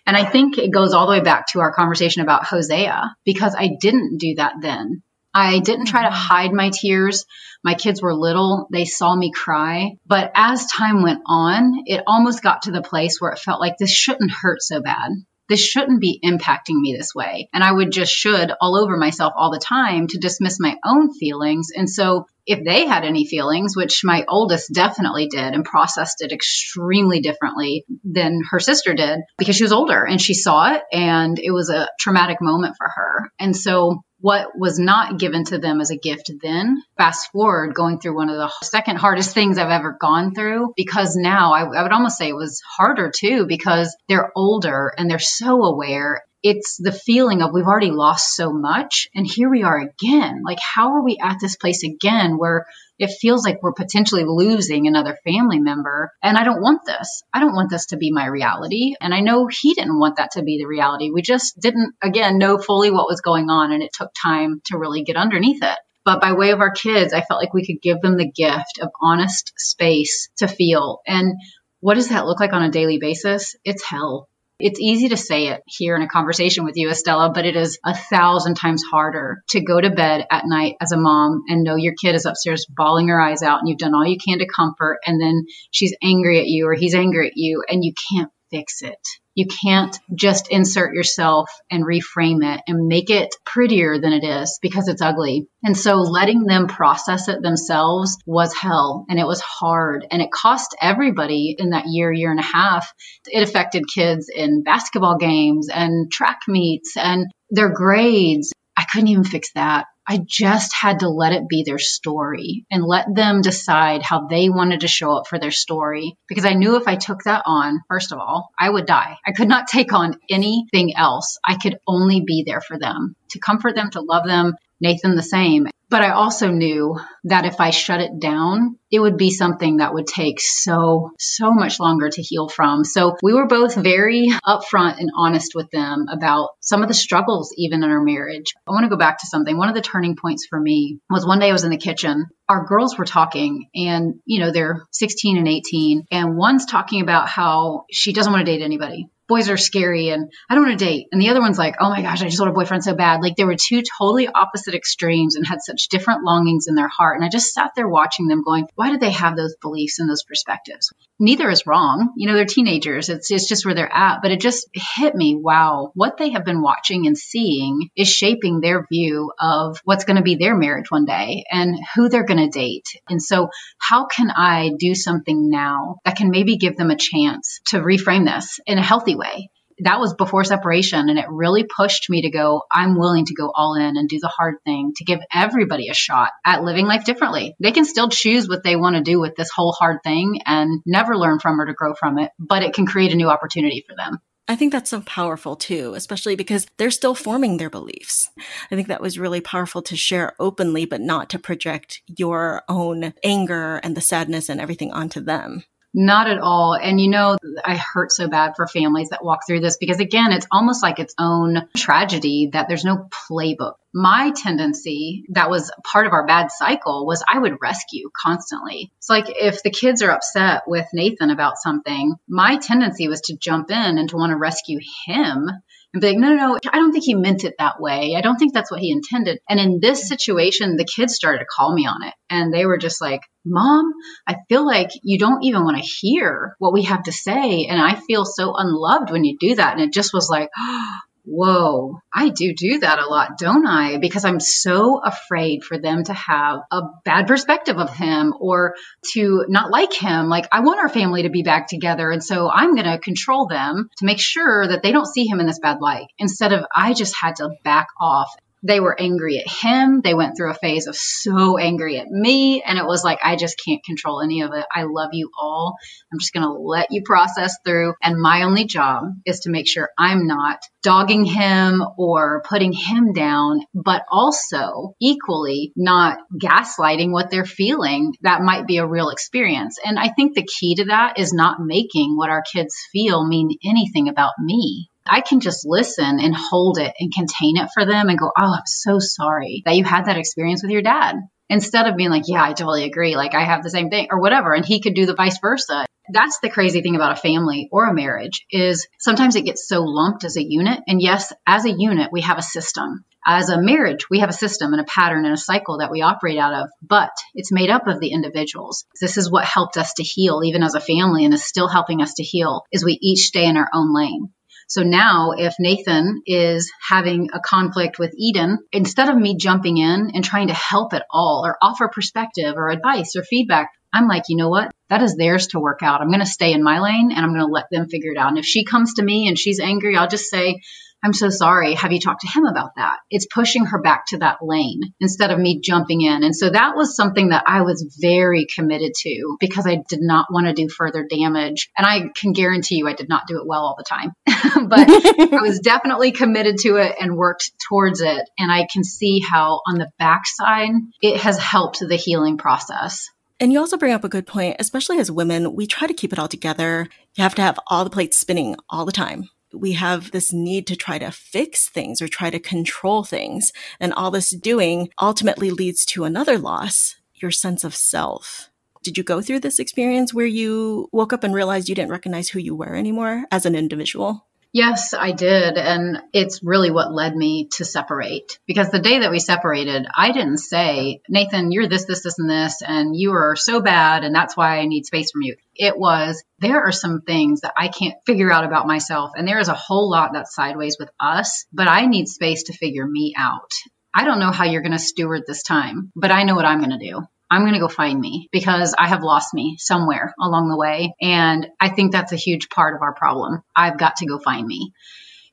[0.06, 3.54] And I think it goes all the way back to our conversation about Hosea because
[3.56, 5.02] I didn't do that then.
[5.34, 6.16] I didn't try to mm-hmm.
[6.16, 7.24] hide my tears.
[7.64, 8.66] My kids were little.
[8.72, 9.92] They saw me cry.
[10.06, 13.78] But as time went on, it almost got to the place where it felt like
[13.78, 15.12] this shouldn't hurt so bad.
[15.48, 17.48] This shouldn't be impacting me this way.
[17.52, 21.12] And I would just should all over myself all the time to dismiss my own
[21.12, 21.68] feelings.
[21.74, 26.32] And so if they had any feelings, which my oldest definitely did and processed it
[26.32, 31.38] extremely differently than her sister did because she was older and she saw it and
[31.38, 33.30] it was a traumatic moment for her.
[33.38, 36.80] And so what was not given to them as a gift then.
[36.96, 41.16] Fast forward going through one of the second hardest things I've ever gone through because
[41.16, 45.18] now I, I would almost say it was harder too because they're older and they're
[45.18, 49.78] so aware it's the feeling of we've already lost so much and here we are
[49.78, 50.42] again.
[50.44, 52.66] Like, how are we at this place again where
[52.98, 56.10] it feels like we're potentially losing another family member?
[56.22, 57.22] And I don't want this.
[57.32, 58.94] I don't want this to be my reality.
[59.00, 61.10] And I know he didn't want that to be the reality.
[61.10, 64.78] We just didn't, again, know fully what was going on and it took time to
[64.78, 65.78] really get underneath it.
[66.04, 68.80] But by way of our kids, I felt like we could give them the gift
[68.80, 71.00] of honest space to feel.
[71.06, 71.34] And
[71.78, 73.54] what does that look like on a daily basis?
[73.64, 74.28] It's hell.
[74.64, 77.80] It's easy to say it here in a conversation with you, Estella, but it is
[77.84, 81.74] a thousand times harder to go to bed at night as a mom and know
[81.74, 84.46] your kid is upstairs bawling her eyes out and you've done all you can to
[84.46, 88.30] comfort and then she's angry at you or he's angry at you and you can't
[88.52, 89.00] fix it.
[89.34, 94.58] You can't just insert yourself and reframe it and make it prettier than it is
[94.60, 95.46] because it's ugly.
[95.64, 100.30] And so letting them process it themselves was hell and it was hard and it
[100.30, 102.92] cost everybody in that year, year and a half.
[103.26, 108.52] It affected kids in basketball games and track meets and their grades.
[108.76, 109.86] I couldn't even fix that.
[110.12, 114.50] I just had to let it be their story and let them decide how they
[114.50, 116.18] wanted to show up for their story.
[116.28, 119.16] Because I knew if I took that on, first of all, I would die.
[119.26, 121.38] I could not take on anything else.
[121.42, 125.22] I could only be there for them, to comfort them, to love them, Nathan the
[125.22, 125.68] same.
[125.92, 129.92] But I also knew that if I shut it down, it would be something that
[129.92, 132.82] would take so, so much longer to heal from.
[132.82, 137.52] So we were both very upfront and honest with them about some of the struggles
[137.58, 138.54] even in our marriage.
[138.66, 139.54] I want to go back to something.
[139.54, 142.24] One of the turning points for me was one day I was in the kitchen.
[142.48, 147.28] Our girls were talking and, you know, they're 16 and 18 and one's talking about
[147.28, 150.84] how she doesn't want to date anybody boys are scary and I don't want to
[150.84, 151.06] date.
[151.12, 153.20] And the other one's like, oh my gosh, I just want a boyfriend so bad.
[153.22, 157.16] Like there were two totally opposite extremes and had such different longings in their heart.
[157.16, 160.08] And I just sat there watching them going, why did they have those beliefs and
[160.08, 160.92] those perspectives?
[161.18, 162.12] Neither is wrong.
[162.16, 163.08] You know, they're teenagers.
[163.08, 164.20] It's, it's just where they're at.
[164.22, 168.60] But it just hit me, wow, what they have been watching and seeing is shaping
[168.60, 172.50] their view of what's going to be their marriage one day and who they're going
[172.50, 172.88] to date.
[173.08, 177.60] And so how can I do something now that can maybe give them a chance
[177.66, 179.21] to reframe this in a healthy way?
[179.22, 183.34] Way that was before separation and it really pushed me to go i'm willing to
[183.34, 186.86] go all in and do the hard thing to give everybody a shot at living
[186.86, 189.98] life differently they can still choose what they want to do with this whole hard
[190.04, 193.16] thing and never learn from or to grow from it but it can create a
[193.16, 197.56] new opportunity for them I think that's so powerful too, especially because they're still forming
[197.56, 198.28] their beliefs.
[198.70, 203.14] I think that was really powerful to share openly, but not to project your own
[203.22, 205.62] anger and the sadness and everything onto them.
[205.94, 206.74] Not at all.
[206.74, 210.32] And you know, I hurt so bad for families that walk through this because again,
[210.32, 213.74] it's almost like its own tragedy that there's no playbook.
[213.92, 218.90] My tendency that was part of our bad cycle was I would rescue constantly.
[219.00, 223.36] So like if the kids are upset with Nathan about something, my tendency was to
[223.36, 225.50] jump in and to want to rescue him
[225.92, 228.14] and be like, no, no, no, I don't think he meant it that way.
[228.16, 229.40] I don't think that's what he intended.
[229.48, 232.14] And in this situation, the kids started to call me on it.
[232.30, 233.92] And they were just like, Mom,
[234.26, 237.66] I feel like you don't even want to hear what we have to say.
[237.66, 239.74] And I feel so unloved when you do that.
[239.74, 243.98] And it just was like, oh, whoa, I do do that a lot, don't I?
[243.98, 248.74] Because I'm so afraid for them to have a bad perspective of him or
[249.14, 250.28] to not like him.
[250.28, 252.10] Like, I want our family to be back together.
[252.10, 255.40] And so I'm going to control them to make sure that they don't see him
[255.40, 259.38] in this bad light instead of I just had to back off they were angry
[259.38, 260.00] at him.
[260.02, 262.62] They went through a phase of so angry at me.
[262.62, 264.64] And it was like, I just can't control any of it.
[264.72, 265.76] I love you all.
[266.12, 267.94] I'm just going to let you process through.
[268.02, 273.12] And my only job is to make sure I'm not dogging him or putting him
[273.12, 278.14] down, but also equally not gaslighting what they're feeling.
[278.22, 279.78] That might be a real experience.
[279.84, 283.50] And I think the key to that is not making what our kids feel mean
[283.64, 284.88] anything about me.
[285.06, 288.54] I can just listen and hold it and contain it for them and go, Oh,
[288.54, 291.16] I'm so sorry that you had that experience with your dad.
[291.48, 293.16] Instead of being like, Yeah, I totally agree.
[293.16, 294.52] Like, I have the same thing or whatever.
[294.52, 295.86] And he could do the vice versa.
[296.12, 299.82] That's the crazy thing about a family or a marriage is sometimes it gets so
[299.82, 300.80] lumped as a unit.
[300.86, 303.04] And yes, as a unit, we have a system.
[303.24, 306.02] As a marriage, we have a system and a pattern and a cycle that we
[306.02, 308.84] operate out of, but it's made up of the individuals.
[309.00, 312.02] This is what helped us to heal, even as a family, and is still helping
[312.02, 314.32] us to heal, is we each stay in our own lane.
[314.72, 320.12] So now if Nathan is having a conflict with Eden, instead of me jumping in
[320.14, 324.30] and trying to help at all or offer perspective or advice or feedback, I'm like,
[324.30, 324.72] you know what?
[324.88, 326.00] That is theirs to work out.
[326.00, 328.18] I'm going to stay in my lane and I'm going to let them figure it
[328.18, 328.30] out.
[328.30, 330.62] And if she comes to me and she's angry, I'll just say,
[331.02, 331.74] I'm so sorry.
[331.74, 332.98] Have you talked to him about that?
[333.10, 336.22] It's pushing her back to that lane instead of me jumping in.
[336.22, 340.26] And so that was something that I was very committed to because I did not
[340.30, 341.70] want to do further damage.
[341.76, 344.12] And I can guarantee you I did not do it well all the time,
[344.68, 348.28] but I was definitely committed to it and worked towards it.
[348.38, 353.08] And I can see how on the backside, it has helped the healing process.
[353.40, 356.12] And you also bring up a good point, especially as women, we try to keep
[356.12, 356.86] it all together.
[357.16, 360.66] You have to have all the plates spinning all the time we have this need
[360.68, 363.52] to try to fix things or try to control things.
[363.80, 368.50] And all this doing ultimately leads to another loss, your sense of self.
[368.82, 372.28] Did you go through this experience where you woke up and realized you didn't recognize
[372.28, 374.26] who you were anymore as an individual?
[374.52, 375.56] Yes, I did.
[375.56, 378.38] And it's really what led me to separate.
[378.46, 382.28] Because the day that we separated, I didn't say, Nathan, you're this, this, this, and
[382.28, 385.36] this, and you are so bad, and that's why I need space from you.
[385.54, 389.38] It was, there are some things that I can't figure out about myself, and there
[389.38, 393.14] is a whole lot that's sideways with us, but I need space to figure me
[393.16, 393.50] out.
[393.94, 396.58] I don't know how you're going to steward this time, but I know what I'm
[396.58, 397.06] going to do.
[397.32, 400.94] I'm going to go find me because I have lost me somewhere along the way.
[401.00, 403.42] And I think that's a huge part of our problem.
[403.56, 404.74] I've got to go find me.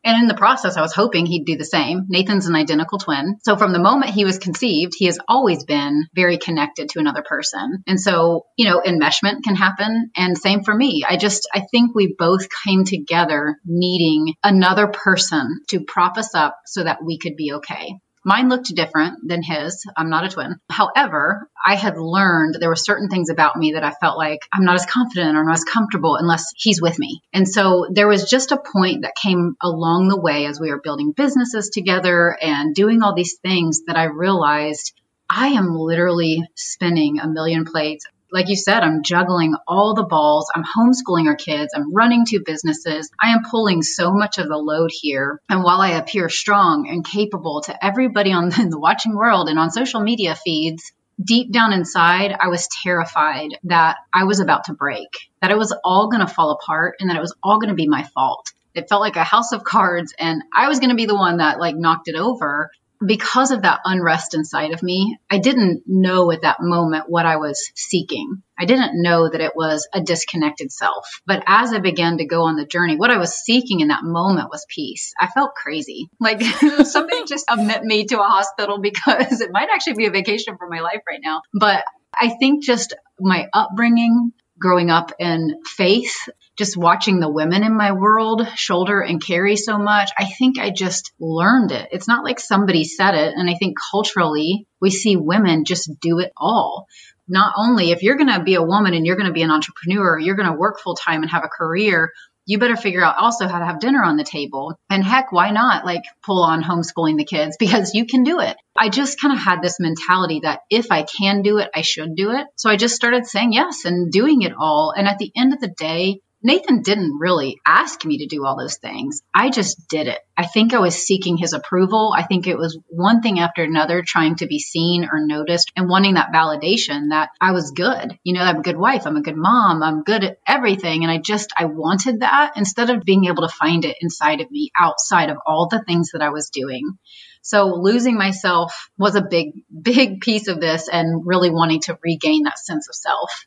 [0.05, 2.05] And in the process, I was hoping he'd do the same.
[2.07, 3.37] Nathan's an identical twin.
[3.43, 7.21] So from the moment he was conceived, he has always been very connected to another
[7.21, 7.83] person.
[7.85, 10.09] And so, you know, enmeshment can happen.
[10.15, 11.03] And same for me.
[11.05, 16.55] I just, I think we both came together needing another person to prop us up
[16.65, 17.95] so that we could be okay.
[18.29, 19.83] Mine looked different than his.
[19.97, 20.59] I'm not a twin.
[20.69, 24.65] However, I had learned there were certain things about me that I felt like I'm
[24.65, 27.21] not as confident or not as comfortable unless he's with me.
[27.33, 30.79] And so there was just a point that came along the way as we were
[30.79, 34.93] building businesses together and doing all these things that I realized
[35.27, 40.51] I am literally spinning a million plates like you said, I'm juggling all the balls.
[40.53, 41.73] I'm homeschooling our kids.
[41.75, 43.09] I'm running two businesses.
[43.21, 45.41] I am pulling so much of the load here.
[45.49, 49.49] And while I appear strong and capable to everybody on the, in the watching world
[49.49, 50.91] and on social media feeds,
[51.23, 55.09] deep down inside, I was terrified that I was about to break,
[55.41, 57.75] that it was all going to fall apart and that it was all going to
[57.75, 58.53] be my fault.
[58.73, 61.37] It felt like a house of cards and I was going to be the one
[61.37, 62.71] that like knocked it over
[63.05, 67.37] because of that unrest inside of me, I didn't know at that moment what I
[67.37, 68.43] was seeking.
[68.57, 71.21] I didn't know that it was a disconnected self.
[71.25, 74.03] But as I began to go on the journey, what I was seeking in that
[74.03, 75.13] moment was peace.
[75.19, 76.09] I felt crazy.
[76.19, 76.41] Like
[76.83, 80.67] somebody just admit me to a hospital because it might actually be a vacation for
[80.67, 81.41] my life right now.
[81.53, 81.85] But
[82.19, 86.15] I think just my upbringing, growing up in faith,
[86.59, 90.71] just watching the women in my world shoulder and carry so much, I think I
[90.71, 91.87] just learned it.
[91.93, 93.33] It's not like somebody said it.
[93.33, 96.85] And I think culturally, we see women just do it all.
[97.29, 99.51] Not only if you're going to be a woman and you're going to be an
[99.51, 102.11] entrepreneur, you're going to work full time and have a career,
[102.45, 104.77] you better figure out also how to have dinner on the table.
[104.89, 108.57] And heck, why not like pull on homeschooling the kids because you can do it.
[108.77, 112.15] I just kind of had this mentality that if I can do it, I should
[112.15, 112.47] do it.
[112.57, 114.93] So I just started saying yes and doing it all.
[114.97, 118.57] And at the end of the day, Nathan didn't really ask me to do all
[118.57, 119.21] those things.
[119.35, 120.19] I just did it.
[120.37, 122.13] I think I was seeking his approval.
[122.15, 125.89] I think it was one thing after another trying to be seen or noticed and
[125.89, 128.17] wanting that validation that I was good.
[128.23, 129.05] You know, I'm a good wife.
[129.05, 129.83] I'm a good mom.
[129.83, 131.03] I'm good at everything.
[131.03, 134.49] And I just, I wanted that instead of being able to find it inside of
[134.49, 136.97] me outside of all the things that I was doing.
[137.41, 142.43] So losing myself was a big, big piece of this and really wanting to regain
[142.43, 143.45] that sense of self.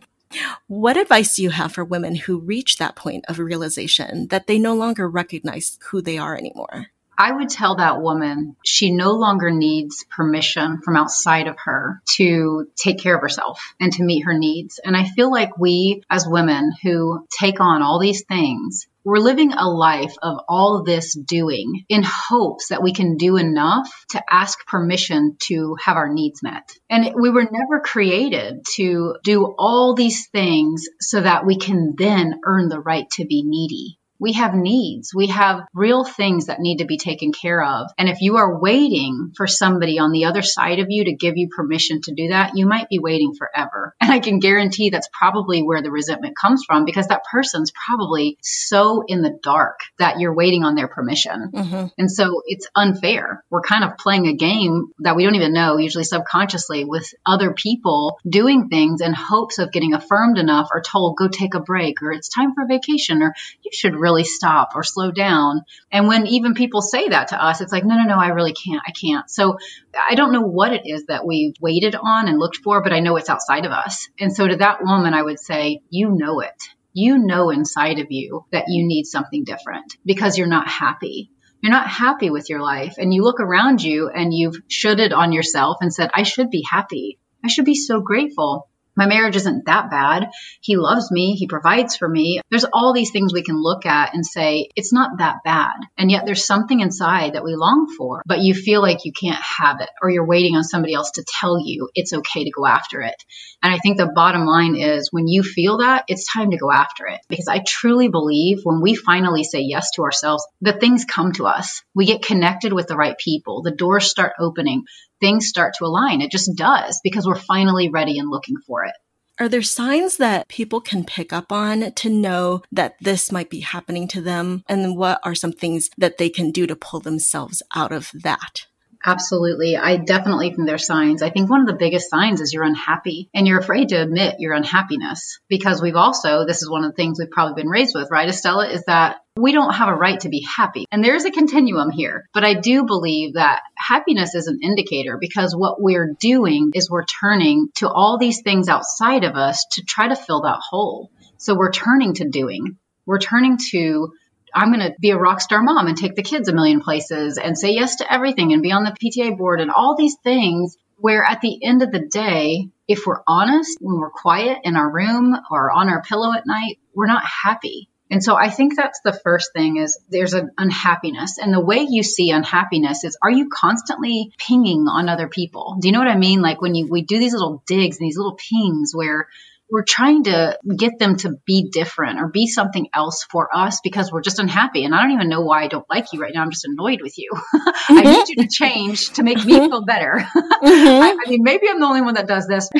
[0.66, 4.58] What advice do you have for women who reach that point of realization that they
[4.58, 6.86] no longer recognize who they are anymore?
[7.18, 12.66] I would tell that woman she no longer needs permission from outside of her to
[12.76, 14.80] take care of herself and to meet her needs.
[14.84, 19.52] And I feel like we as women who take on all these things we're living
[19.52, 24.64] a life of all this doing in hopes that we can do enough to ask
[24.66, 26.70] permission to have our needs met.
[26.88, 32.40] And we were never created to do all these things so that we can then
[32.44, 35.12] earn the right to be needy we have needs.
[35.12, 37.88] We have real things that need to be taken care of.
[37.98, 41.36] And if you are waiting for somebody on the other side of you to give
[41.36, 43.96] you permission to do that, you might be waiting forever.
[44.00, 48.38] And I can guarantee that's probably where the resentment comes from because that person's probably
[48.42, 51.50] so in the dark that you're waiting on their permission.
[51.52, 51.86] Mm-hmm.
[51.98, 53.42] And so it's unfair.
[53.50, 57.54] We're kind of playing a game that we don't even know, usually subconsciously, with other
[57.54, 62.02] people doing things in hopes of getting affirmed enough or told, go take a break
[62.02, 65.62] or it's time for vacation or you should really really stop or slow down.
[65.90, 68.52] And when even people say that to us, it's like, no, no, no, I really
[68.52, 68.82] can't.
[68.86, 69.28] I can't.
[69.30, 69.58] So
[69.98, 73.00] I don't know what it is that we've waited on and looked for, but I
[73.00, 74.08] know it's outside of us.
[74.20, 76.62] And so to that woman, I would say, you know it.
[76.92, 81.30] You know inside of you that you need something different because you're not happy
[81.62, 85.30] you're not happy with your life and you look around you and you've shoulded on
[85.30, 87.20] yourself and said, I should be happy.
[87.44, 90.30] I should be so grateful my marriage isn't that bad.
[90.60, 91.34] He loves me.
[91.34, 92.40] He provides for me.
[92.50, 95.74] There's all these things we can look at and say, it's not that bad.
[95.96, 99.42] And yet there's something inside that we long for, but you feel like you can't
[99.58, 102.66] have it or you're waiting on somebody else to tell you it's okay to go
[102.66, 103.16] after it.
[103.62, 106.70] And I think the bottom line is when you feel that, it's time to go
[106.70, 111.04] after it because I truly believe when we finally say yes to ourselves, the things
[111.04, 111.82] come to us.
[111.94, 113.62] We get connected with the right people.
[113.62, 114.84] The doors start opening
[115.22, 116.20] things start to align.
[116.20, 118.92] It just does because we're finally ready and looking for it.
[119.40, 123.60] Are there signs that people can pick up on to know that this might be
[123.60, 124.62] happening to them?
[124.68, 128.66] And what are some things that they can do to pull themselves out of that?
[129.04, 129.76] Absolutely.
[129.76, 131.22] I definitely think there's signs.
[131.22, 134.36] I think one of the biggest signs is you're unhappy and you're afraid to admit
[134.38, 137.94] your unhappiness because we've also, this is one of the things we've probably been raised
[137.94, 140.84] with, right, Estella, is that we don't have a right to be happy.
[140.92, 142.28] And there's a continuum here.
[142.34, 147.06] But I do believe that happiness is an indicator because what we're doing is we're
[147.06, 151.10] turning to all these things outside of us to try to fill that hole.
[151.38, 152.76] So we're turning to doing.
[153.06, 154.12] We're turning to
[154.54, 157.38] I'm going to be a rock star mom and take the kids a million places
[157.38, 160.76] and say yes to everything and be on the PTA board and all these things
[160.96, 164.90] where at the end of the day, if we're honest, when we're quiet in our
[164.90, 167.88] room or on our pillow at night, we're not happy.
[168.12, 171.38] And so I think that's the first thing is there's an unhappiness.
[171.38, 175.78] And the way you see unhappiness is are you constantly pinging on other people?
[175.80, 176.42] Do you know what I mean?
[176.42, 179.28] Like when you we do these little digs and these little pings where
[179.72, 184.12] we're trying to get them to be different or be something else for us because
[184.12, 184.84] we're just unhappy.
[184.84, 186.42] And I don't even know why I don't like you right now.
[186.42, 187.30] I'm just annoyed with you.
[187.32, 187.98] Mm-hmm.
[187.98, 190.24] I need you to change to make me feel better.
[190.62, 191.02] Mm-hmm.
[191.02, 192.70] I, I mean, maybe I'm the only one that does this.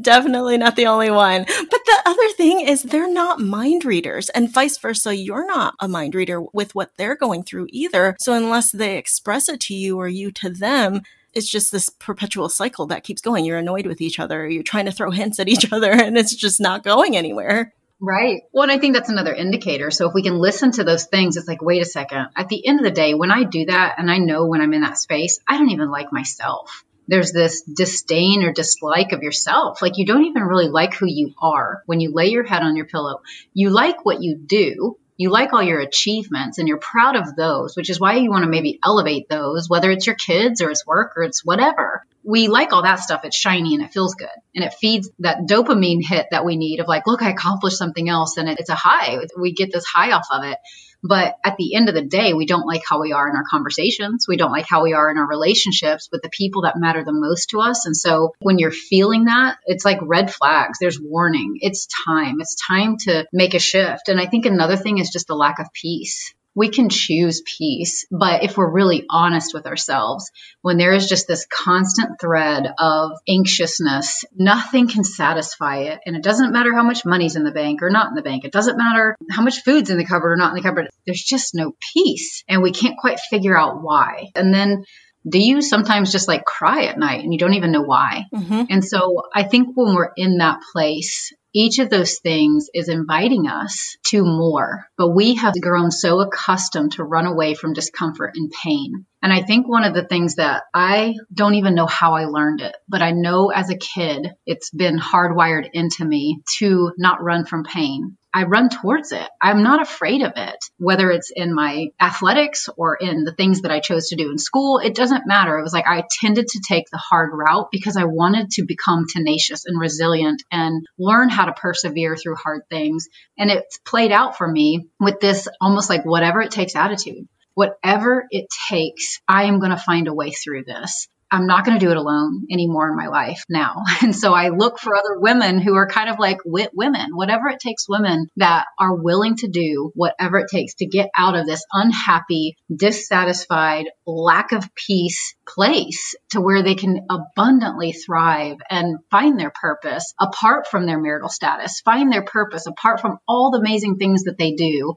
[0.00, 1.44] Definitely not the only one.
[1.44, 5.14] But the other thing is they're not mind readers and vice versa.
[5.14, 8.16] You're not a mind reader with what they're going through either.
[8.20, 11.02] So unless they express it to you or you to them,
[11.34, 13.44] it's just this perpetual cycle that keeps going.
[13.44, 14.48] You're annoyed with each other.
[14.48, 17.74] You're trying to throw hints at each other and it's just not going anywhere.
[18.00, 18.42] Right.
[18.52, 19.90] Well, and I think that's another indicator.
[19.90, 22.26] So if we can listen to those things, it's like, wait a second.
[22.36, 24.74] At the end of the day, when I do that and I know when I'm
[24.74, 26.84] in that space, I don't even like myself.
[27.06, 29.80] There's this disdain or dislike of yourself.
[29.80, 32.76] Like you don't even really like who you are when you lay your head on
[32.76, 33.20] your pillow.
[33.52, 37.76] You like what you do, you like all your achievements and you're proud of those,
[37.76, 40.86] which is why you want to maybe elevate those, whether it's your kids or it's
[40.86, 42.04] work or it's whatever.
[42.24, 43.24] We like all that stuff.
[43.24, 44.28] It's shiny and it feels good.
[44.54, 48.08] And it feeds that dopamine hit that we need of like, look, I accomplished something
[48.08, 48.36] else.
[48.38, 49.18] And it's a high.
[49.38, 50.58] We get this high off of it.
[51.06, 53.44] But at the end of the day, we don't like how we are in our
[53.50, 54.26] conversations.
[54.26, 57.12] We don't like how we are in our relationships with the people that matter the
[57.12, 57.84] most to us.
[57.84, 60.78] And so when you're feeling that, it's like red flags.
[60.78, 61.58] There's warning.
[61.60, 62.40] It's time.
[62.40, 64.08] It's time to make a shift.
[64.08, 68.06] And I think another thing is just the lack of peace we can choose peace.
[68.10, 70.30] But if we're really honest with ourselves,
[70.62, 76.00] when there is just this constant thread of anxiousness, nothing can satisfy it.
[76.06, 78.44] And it doesn't matter how much money's in the bank or not in the bank.
[78.44, 80.88] It doesn't matter how much food's in the cupboard or not in the cupboard.
[81.06, 82.44] There's just no peace.
[82.48, 84.30] And we can't quite figure out why.
[84.34, 84.84] And then
[85.28, 88.24] do you sometimes just like cry at night and you don't even know why?
[88.32, 88.64] Mm-hmm.
[88.68, 93.46] And so I think when we're in that place, each of those things is inviting
[93.46, 98.50] us to more, but we have grown so accustomed to run away from discomfort and
[98.50, 99.06] pain.
[99.22, 102.60] And I think one of the things that I don't even know how I learned
[102.60, 107.44] it, but I know as a kid, it's been hardwired into me to not run
[107.46, 108.18] from pain.
[108.34, 109.28] I run towards it.
[109.40, 113.70] I'm not afraid of it, whether it's in my athletics or in the things that
[113.70, 114.78] I chose to do in school.
[114.78, 115.56] It doesn't matter.
[115.56, 119.06] It was like I tended to take the hard route because I wanted to become
[119.08, 123.06] tenacious and resilient and learn how to persevere through hard things.
[123.38, 128.26] And it's played out for me with this almost like whatever it takes attitude whatever
[128.30, 131.08] it takes, I am going to find a way through this.
[131.34, 133.82] I'm not going to do it alone anymore in my life now.
[134.02, 137.48] And so I look for other women who are kind of like wit women, whatever
[137.48, 141.46] it takes women that are willing to do whatever it takes to get out of
[141.46, 149.40] this unhappy, dissatisfied, lack of peace place to where they can abundantly thrive and find
[149.40, 153.96] their purpose apart from their marital status, find their purpose apart from all the amazing
[153.96, 154.94] things that they do.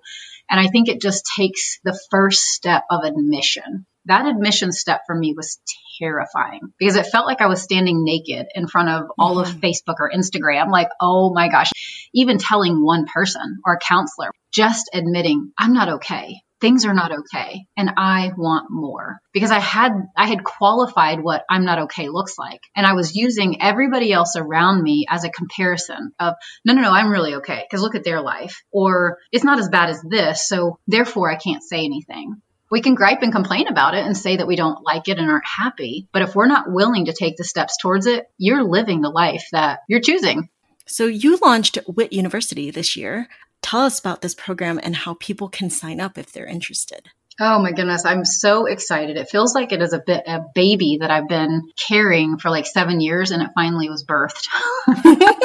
[0.50, 5.16] And I think it just takes the first step of admission that admission step for
[5.16, 5.60] me was
[6.00, 9.56] terrifying because it felt like I was standing naked in front of all mm-hmm.
[9.56, 10.72] of Facebook or Instagram.
[10.72, 11.72] Like, oh my gosh,
[12.14, 16.42] even telling one person or a counselor, just admitting I'm not okay.
[16.60, 21.44] Things are not okay and I want more because I had I had qualified what
[21.48, 25.30] I'm not okay looks like and I was using everybody else around me as a
[25.30, 26.34] comparison of
[26.66, 29.70] no no no I'm really okay because look at their life or it's not as
[29.70, 33.94] bad as this so therefore I can't say anything we can gripe and complain about
[33.94, 36.08] it and say that we don't like it and aren't happy.
[36.12, 39.48] But if we're not willing to take the steps towards it, you're living the life
[39.52, 40.50] that you're choosing.
[40.86, 43.28] So you launched WIT University this year.
[43.62, 47.10] Tell us about this program and how people can sign up if they're interested.
[47.40, 49.16] Oh my goodness, I'm so excited.
[49.16, 52.66] It feels like it is a bit a baby that I've been carrying for like
[52.66, 54.48] 7 years and it finally was birthed.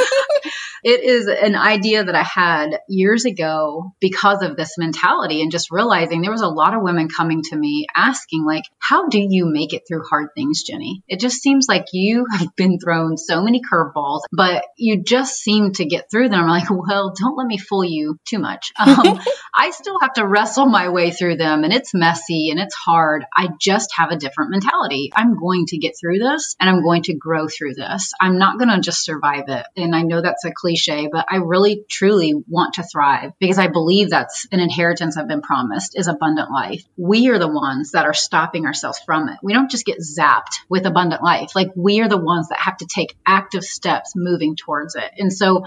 [0.83, 5.71] it is an idea that I had years ago because of this mentality and just
[5.71, 9.47] realizing there was a lot of women coming to me asking like, how do you
[9.47, 11.03] make it through hard things, Jenni?
[11.07, 15.73] It just seems like you have been thrown so many curveballs, but you just seem
[15.75, 16.41] to get through them.
[16.41, 18.73] I'm like, well, don't let me fool you too much.
[18.93, 19.21] Um,
[19.55, 23.25] I still have to wrestle my way through them and it's messy and it's hard.
[23.35, 25.13] I just have a different mentality.
[25.17, 28.13] I'm going to get through this and I'm going to grow through this.
[28.21, 29.65] I'm not going to just survive it.
[29.77, 33.59] And I know that's a cliche cliche, but I really truly want to thrive because
[33.59, 36.83] I believe that's an inheritance I've been promised is abundant life.
[36.97, 39.39] We are the ones that are stopping ourselves from it.
[39.43, 41.55] We don't just get zapped with abundant life.
[41.55, 45.11] Like we are the ones that have to take active steps moving towards it.
[45.19, 45.65] And so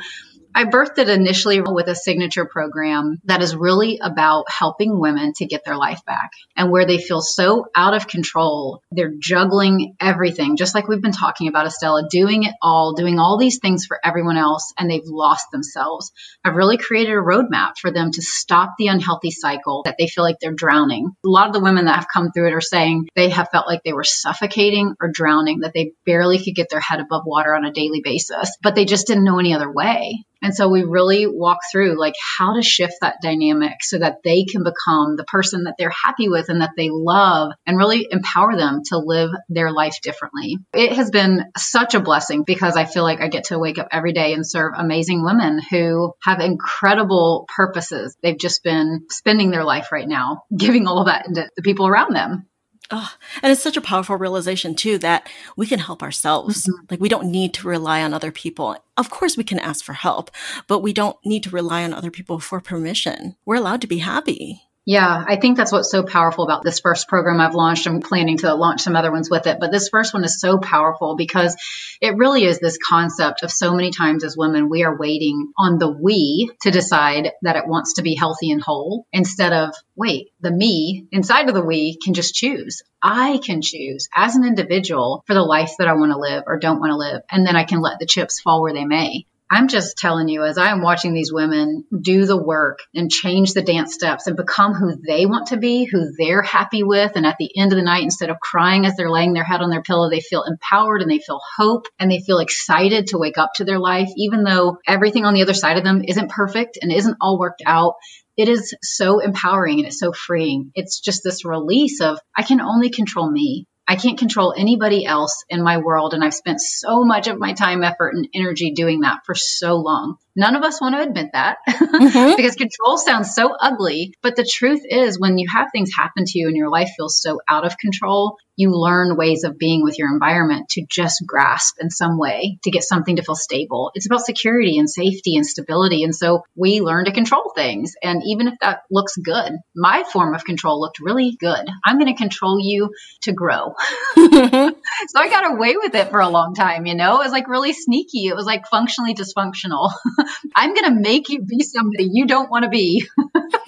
[0.57, 5.45] I birthed it initially with a signature program that is really about helping women to
[5.45, 8.81] get their life back and where they feel so out of control.
[8.89, 13.37] They're juggling everything, just like we've been talking about, Estella, doing it all, doing all
[13.37, 16.13] these things for everyone else, and they've lost themselves.
[16.45, 20.23] I've really created a roadmap for them to stop the unhealthy cycle that they feel
[20.23, 21.11] like they're drowning.
[21.25, 23.67] A lot of the women that have come through it are saying they have felt
[23.67, 27.53] like they were suffocating or drowning, that they barely could get their head above water
[27.53, 30.23] on a daily basis, but they just didn't know any other way.
[30.45, 34.43] And so we really walk through like how to shift that dynamic so that they
[34.43, 38.55] can become the person that they're happy with and that they love and really empower
[38.55, 40.59] them to live their life differently.
[40.71, 43.87] It has been such a blessing because I feel like I get to wake up
[43.91, 48.15] every day and serve amazing women who have incredible purposes.
[48.21, 51.87] They've just been spending their life right now, giving all of that to the people
[51.87, 52.47] around them.
[52.91, 53.11] Oh,
[53.41, 55.27] and it's such a powerful realization too that
[55.57, 56.63] we can help ourselves.
[56.63, 56.85] Mm-hmm.
[56.91, 58.77] Like we don't need to rely on other people.
[58.97, 60.29] Of course we can ask for help,
[60.67, 63.35] but we don't need to rely on other people for permission.
[63.45, 64.61] We're allowed to be happy.
[64.87, 67.87] Yeah, I think that's what's so powerful about this first program I've launched.
[67.87, 70.59] I'm planning to launch some other ones with it, but this first one is so
[70.59, 71.55] powerful because
[72.01, 75.79] it really is this concept of so many times as women, we are waiting on
[75.79, 80.27] the we to decide that it wants to be healthy and whole instead of, wait,
[80.41, 82.83] the me inside of the we can just choose.
[83.01, 86.59] I can choose as an individual for the life that I want to live or
[86.59, 87.23] don't want to live.
[87.31, 89.25] And then I can let the chips fall where they may.
[89.49, 93.53] I'm just telling you, as I am watching these women do the work and change
[93.53, 97.11] the dance steps and become who they want to be, who they're happy with.
[97.15, 99.61] And at the end of the night, instead of crying as they're laying their head
[99.61, 103.19] on their pillow, they feel empowered and they feel hope and they feel excited to
[103.19, 106.31] wake up to their life, even though everything on the other side of them isn't
[106.31, 107.95] perfect and isn't all worked out
[108.37, 110.71] it is so empowering and it's so freeing.
[110.75, 113.65] It's just this release of I can only control me.
[113.87, 116.13] I can't control anybody else in my world.
[116.13, 119.75] And I've spent so much of my time, effort, and energy doing that for so
[119.75, 120.17] long.
[120.35, 122.35] None of us want to admit that mm-hmm.
[122.37, 124.13] because control sounds so ugly.
[124.21, 127.21] But the truth is, when you have things happen to you and your life feels
[127.21, 131.75] so out of control, you learn ways of being with your environment to just grasp
[131.79, 133.91] in some way to get something to feel stable.
[133.95, 136.03] It's about security and safety and stability.
[136.03, 137.93] And so we learn to control things.
[138.01, 141.67] And even if that looks good, my form of control looked really good.
[141.85, 142.91] I'm going to control you
[143.23, 143.73] to grow.
[144.15, 144.73] so
[145.17, 147.21] I got away with it for a long time, you know?
[147.21, 148.27] It was like really sneaky.
[148.27, 149.91] It was like functionally dysfunctional.
[150.55, 153.05] I'm going to make you be somebody you don't want to be.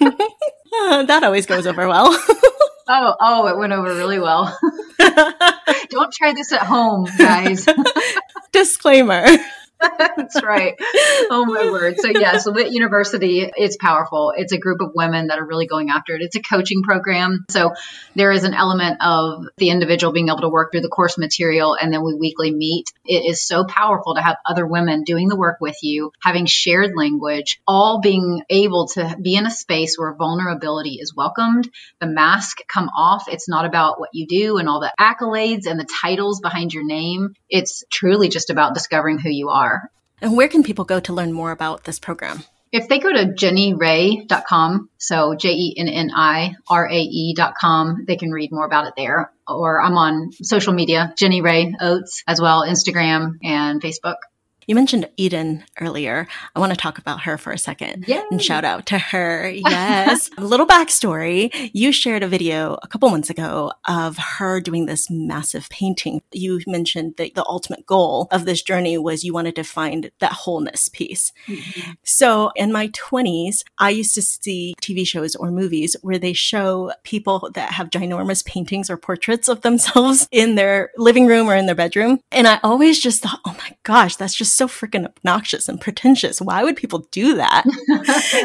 [0.70, 2.18] that always goes over well.
[2.88, 4.58] Oh, oh, it went over really well.
[4.98, 7.66] don't try this at home, guys.
[8.52, 9.26] Disclaimer.
[9.98, 10.74] That's right.
[11.30, 12.00] Oh my word.
[12.00, 14.32] So yes, WIT University, it's powerful.
[14.36, 16.22] It's a group of women that are really going after it.
[16.22, 17.44] It's a coaching program.
[17.50, 17.74] So
[18.16, 21.76] there is an element of the individual being able to work through the course material
[21.80, 22.86] and then we weekly meet.
[23.04, 26.92] It is so powerful to have other women doing the work with you, having shared
[26.96, 31.70] language, all being able to be in a space where vulnerability is welcomed.
[32.00, 33.26] The mask come off.
[33.28, 36.84] It's not about what you do and all the accolades and the titles behind your
[36.84, 37.34] name.
[37.48, 39.90] It's truly just about discovering who you are are.
[40.20, 42.42] And where can people go to learn more about this program?
[42.70, 48.16] If they go to jennirae.com, so J E N N I R A E.com, they
[48.16, 49.32] can read more about it there.
[49.46, 54.16] Or I'm on social media, Jenni Rae Oates as well, Instagram and Facebook.
[54.68, 56.28] You mentioned Eden earlier.
[56.54, 58.22] I want to talk about her for a second Yay.
[58.30, 59.48] and shout out to her.
[59.68, 60.28] Yes.
[60.36, 61.70] a little backstory.
[61.72, 66.20] You shared a video a couple months ago of her doing this massive painting.
[66.32, 70.32] You mentioned that the ultimate goal of this journey was you wanted to find that
[70.32, 71.32] wholeness piece.
[71.46, 71.92] Mm-hmm.
[72.04, 76.92] So in my 20s, I used to see TV shows or movies where they show
[77.04, 81.66] people that have ginormous paintings or portraits of themselves in their living room or in
[81.66, 82.20] their bedroom.
[82.30, 86.40] And I always just thought, oh my gosh, that's just so freaking obnoxious and pretentious.
[86.40, 87.64] Why would people do that?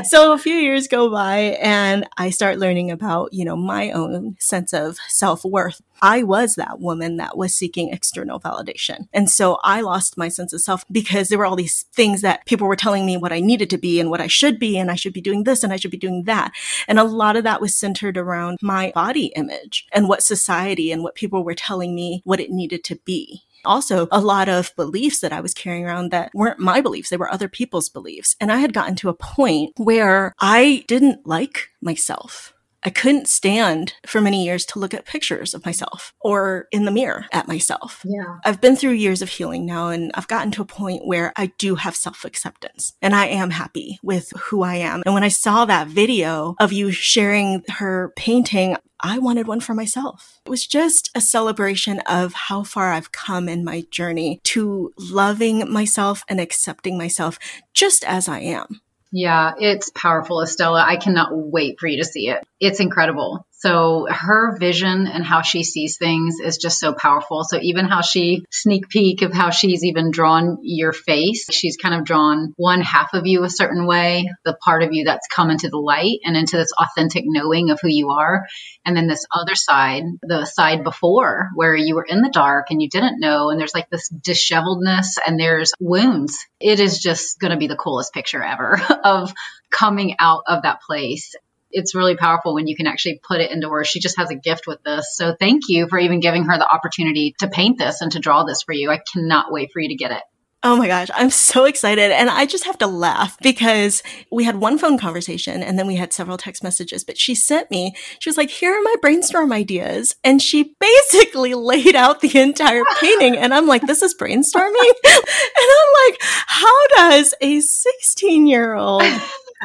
[0.05, 4.37] so a few years go by and I start learning about, you know, my own
[4.39, 5.81] sense of self worth.
[6.01, 9.07] I was that woman that was seeking external validation.
[9.13, 12.45] And so I lost my sense of self because there were all these things that
[12.45, 14.77] people were telling me what I needed to be and what I should be.
[14.77, 16.51] And I should be doing this and I should be doing that.
[16.87, 21.03] And a lot of that was centered around my body image and what society and
[21.03, 25.21] what people were telling me what it needed to be also a lot of beliefs
[25.21, 27.09] that I was carrying around that weren't my beliefs.
[27.09, 28.35] They were other people's beliefs.
[28.39, 32.53] And I had gotten to a point where I didn't like myself.
[32.85, 36.91] I couldn't stand for many years to look at pictures of myself or in the
[36.91, 38.01] mirror at myself.
[38.05, 38.37] Yeah.
[38.43, 41.51] I've been through years of healing now and I've gotten to a point where I
[41.57, 45.03] do have self acceptance and I am happy with who I am.
[45.05, 49.73] And when I saw that video of you sharing her painting, I wanted one for
[49.73, 50.39] myself.
[50.45, 55.69] It was just a celebration of how far I've come in my journey to loving
[55.71, 57.37] myself and accepting myself
[57.73, 58.81] just as I am.
[59.15, 60.83] Yeah, it's powerful, Estella.
[60.83, 62.43] I cannot wait for you to see it.
[62.59, 63.45] It's incredible.
[63.63, 67.45] So her vision and how she sees things is just so powerful.
[67.45, 71.95] So even how she sneak peek of how she's even drawn your face, she's kind
[71.95, 75.49] of drawn one half of you a certain way, the part of you that's come
[75.49, 78.45] into the light and into this authentic knowing of who you are.
[78.85, 82.81] And then this other side, the side before where you were in the dark and
[82.81, 83.49] you didn't know.
[83.49, 86.37] And there's like this disheveledness and there's wounds.
[86.59, 89.33] It is just going to be the coolest picture ever of
[89.71, 91.33] coming out of that place
[91.73, 93.89] it's really powerful when you can actually put it into words.
[93.89, 95.15] She just has a gift with this.
[95.15, 98.43] So thank you for even giving her the opportunity to paint this and to draw
[98.43, 98.89] this for you.
[98.91, 100.23] I cannot wait for you to get it.
[100.65, 102.09] Oh my gosh, I'm so excited.
[102.11, 104.01] And I just have to laugh because
[104.31, 107.03] we had one phone conversation and then we had several text messages.
[107.03, 110.15] But she sent me, she was like, here are my brainstorm ideas.
[110.23, 113.35] And she basically laid out the entire painting.
[113.35, 114.93] And I'm like, this is brainstorming?
[115.05, 115.25] and
[115.57, 116.17] I'm like,
[116.47, 119.03] how does a 16 year old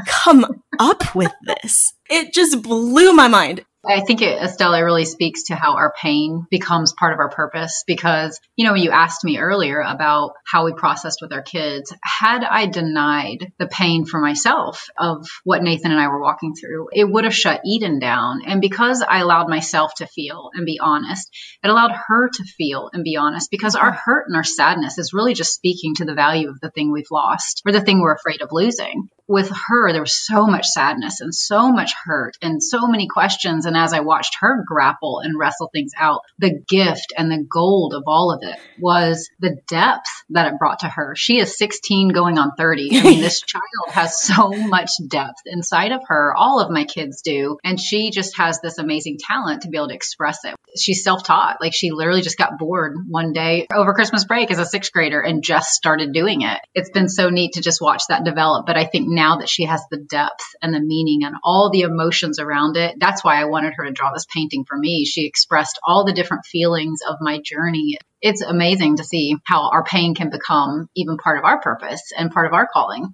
[0.05, 1.95] come up with this?
[2.11, 3.65] It just blew my mind.
[3.87, 7.85] I think it, Estella really speaks to how our pain becomes part of our purpose
[7.87, 11.95] because, you know, you asked me earlier about how we processed with our kids.
[12.03, 16.89] Had I denied the pain for myself of what Nathan and I were walking through,
[16.93, 18.41] it would have shut Eden down.
[18.45, 21.31] And because I allowed myself to feel and be honest,
[21.63, 25.15] it allowed her to feel and be honest because our hurt and our sadness is
[25.15, 28.15] really just speaking to the value of the thing we've lost or the thing we're
[28.15, 32.63] afraid of losing with her, there was so much sadness and so much hurt and
[32.63, 33.67] so many questions.
[33.67, 37.93] And as I watched her grapple and wrestle things out, the gift and the gold
[37.95, 41.15] of all of it was the depth that it brought to her.
[41.15, 42.99] She is 16 going on 30.
[42.99, 46.35] I mean, this child has so much depth inside of her.
[46.35, 47.59] All of my kids do.
[47.63, 50.55] And she just has this amazing talent to be able to express it.
[50.79, 51.59] She's self taught.
[51.61, 55.21] Like she literally just got bored one day over Christmas break as a sixth grader
[55.21, 56.59] and just started doing it.
[56.75, 58.65] It's been so neat to just watch that develop.
[58.65, 61.81] But I think now that she has the depth and the meaning and all the
[61.81, 65.05] emotions around it, that's why I wanted her to draw this painting for me.
[65.05, 67.99] She expressed all the different feelings of my journey.
[68.23, 72.31] It's amazing to see how our pain can become even part of our purpose and
[72.31, 73.13] part of our calling.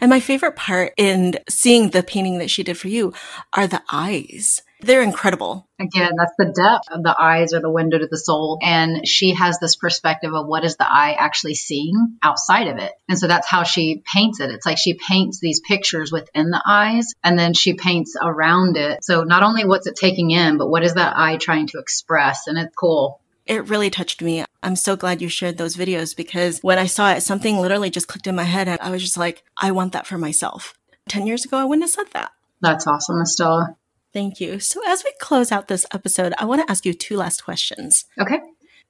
[0.00, 3.12] And my favorite part in seeing the painting that she did for you
[3.52, 4.62] are the eyes.
[4.80, 5.66] They're incredible.
[5.80, 8.58] Again, that's the depth of the eyes or the window to the soul.
[8.62, 12.92] And she has this perspective of what is the eye actually seeing outside of it.
[13.08, 14.50] And so that's how she paints it.
[14.50, 19.04] It's like she paints these pictures within the eyes and then she paints around it.
[19.04, 22.46] So not only what's it taking in, but what is that eye trying to express?
[22.46, 23.20] And it's cool.
[23.46, 24.44] It really touched me.
[24.62, 28.08] I'm so glad you shared those videos because when I saw it, something literally just
[28.08, 30.74] clicked in my head and I was just like, I want that for myself.
[31.08, 32.32] 10 years ago, I wouldn't have said that.
[32.60, 33.76] That's awesome, Estella.
[34.12, 34.58] Thank you.
[34.58, 38.06] So, as we close out this episode, I want to ask you two last questions.
[38.20, 38.40] Okay.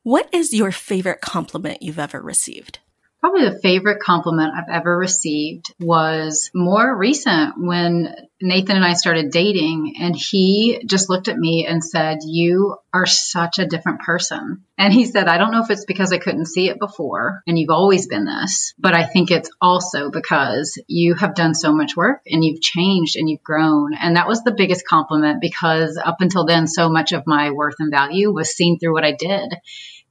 [0.03, 2.79] What is your favorite compliment you've ever received?
[3.21, 9.33] Probably the favorite compliment I've ever received was more recent when Nathan and I started
[9.33, 14.63] dating, and he just looked at me and said, You are such a different person.
[14.79, 17.59] And he said, I don't know if it's because I couldn't see it before, and
[17.59, 21.97] you've always been this, but I think it's also because you have done so much
[21.97, 23.95] work and you've changed and you've grown.
[23.95, 27.77] And that was the biggest compliment because up until then, so much of my worth
[27.81, 29.53] and value was seen through what I did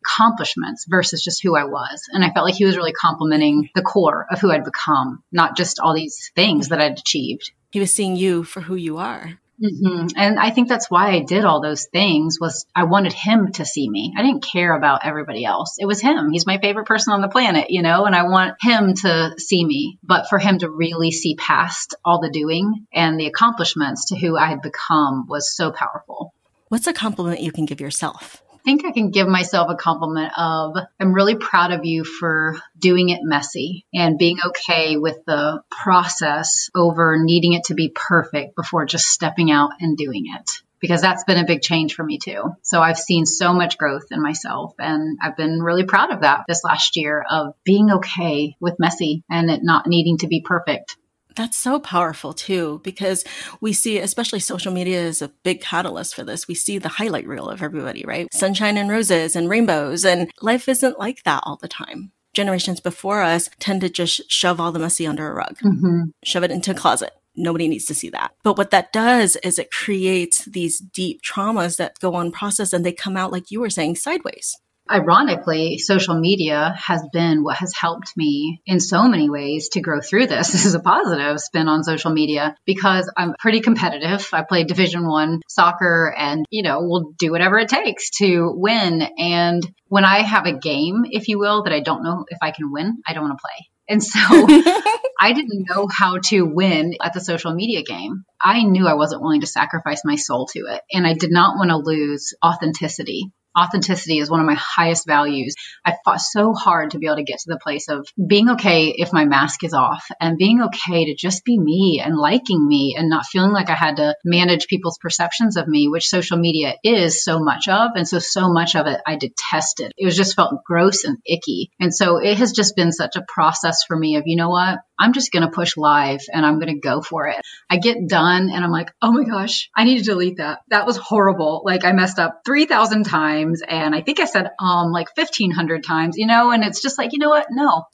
[0.02, 2.02] accomplishments versus just who I was.
[2.12, 5.58] And I felt like he was really complimenting the core of who I'd become, not
[5.58, 7.52] just all these things that I'd achieved.
[7.72, 9.39] He was seeing you for who you are.
[9.62, 10.10] Mm-hmm.
[10.16, 13.66] And I think that's why I did all those things was I wanted him to
[13.66, 14.14] see me.
[14.16, 15.78] I didn't care about everybody else.
[15.80, 16.30] It was him.
[16.32, 19.66] He's my favorite person on the planet, you know, and I want him to see
[19.66, 24.18] me, but for him to really see past all the doing and the accomplishments to
[24.18, 26.34] who I had become was so powerful.
[26.68, 28.43] What's a compliment you can give yourself?
[28.68, 33.07] Think I can give myself a compliment of I'm really proud of you for doing
[33.07, 38.86] it messy and being okay with the process over needing it to be perfect before
[38.86, 40.51] just stepping out and doing it.
[40.82, 42.43] Because that's been a big change for me too.
[42.61, 46.43] So I've seen so much growth in myself and I've been really proud of that
[46.49, 50.97] this last year of being okay with messy and it not needing to be perfect.
[51.38, 53.24] That's so powerful too, because
[53.62, 56.48] we see, especially social media is a big catalyst for this.
[56.48, 58.28] We see the highlight reel of everybody, right?
[58.34, 62.12] Sunshine and roses and rainbows, and life isn't like that all the time.
[62.34, 66.10] Generations before us tend to just shove all the messy under a rug, mm-hmm.
[66.24, 67.12] shove it into a closet.
[67.36, 68.32] Nobody needs to see that.
[68.44, 72.92] But what that does is it creates these deep traumas that go unprocessed and they
[72.92, 74.58] come out, like you were saying, sideways.
[74.90, 80.02] Ironically, social media has been what has helped me in so many ways to grow
[80.02, 80.52] through this.
[80.58, 84.28] This is a positive spin on social media because I'm pretty competitive.
[84.34, 89.08] I play division 1 soccer and, you know, we'll do whatever it takes to win
[89.20, 92.52] and when I have a game, if you will, that I don't know if I
[92.52, 93.70] can win, I don't want to play.
[93.90, 94.20] And so
[95.20, 98.24] I didn't know how to win at the social media game.
[98.42, 100.82] I knew I wasn't willing to sacrifice my soul to it.
[100.92, 105.55] And I did not want to lose authenticity authenticity is one of my highest values.
[105.86, 108.89] I fought so hard to be able to get to the place of being okay
[108.89, 112.95] if my mask is off and being okay to just be me and liking me
[112.97, 116.76] and not feeling like I had to manage people's perceptions of me, which social media
[116.84, 117.91] is so much of.
[117.95, 119.93] And so, so much of it I detested.
[119.97, 121.72] It was just felt gross and icky.
[121.80, 124.80] And so it has just been such a process for me of, you know what?
[125.00, 127.41] I'm just going to push live and I'm going to go for it.
[127.70, 130.60] I get done and I'm like, oh my gosh, I need to delete that.
[130.70, 131.62] That was horrible.
[131.66, 136.18] Like I messed up 3,000 times and I think I said um like 1,500 times,
[136.18, 137.48] you know, and it's just like, you know what?
[137.52, 137.86] No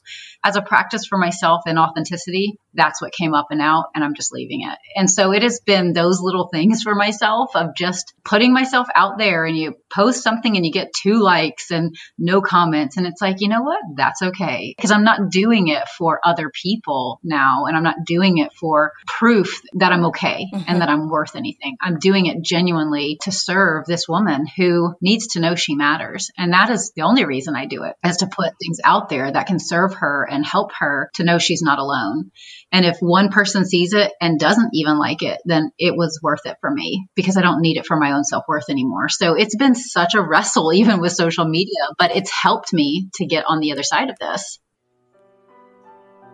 [0.44, 4.14] as a practice for myself in authenticity, that's what came up and out, and I'm
[4.14, 4.78] just leaving it.
[4.96, 9.16] And so it has been those little things for myself of just putting myself out
[9.16, 12.96] there and you post something and you get two likes and no comments.
[12.96, 13.78] And it's like, you know what?
[13.96, 14.74] That's okay.
[14.76, 18.92] Because I'm not doing it for other people now, and I'm not doing it for
[19.06, 20.64] proof that I'm okay mm-hmm.
[20.66, 21.76] and that I'm worth anything.
[21.80, 26.30] I'm doing it genuinely to serve this woman who needs to know she matters.
[26.36, 29.30] And that is the only reason I do it, is to put things out there
[29.30, 32.30] that can serve her and help her to know she's not alone.
[32.72, 36.44] And if one person sees it and doesn't even like it, then it was worth
[36.44, 39.08] it for me because I don't need it for my own self worth anymore.
[39.08, 43.26] So it's been such a wrestle, even with social media, but it's helped me to
[43.26, 44.58] get on the other side of this.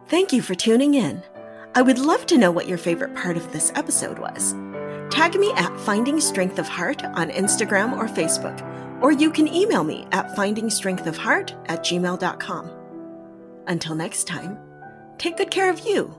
[0.09, 1.23] Thank you for tuning in.
[1.75, 4.57] I would love to know what your favorite part of this episode was.
[5.11, 8.61] Tag me at Finding Strength of Heart on Instagram or Facebook,
[9.03, 12.80] or you can email me at findingstrengthofheart at gmail.com.
[13.71, 14.59] Until next time,
[15.17, 16.13] take good care of you,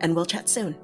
[0.00, 0.74] and we'll chat soon.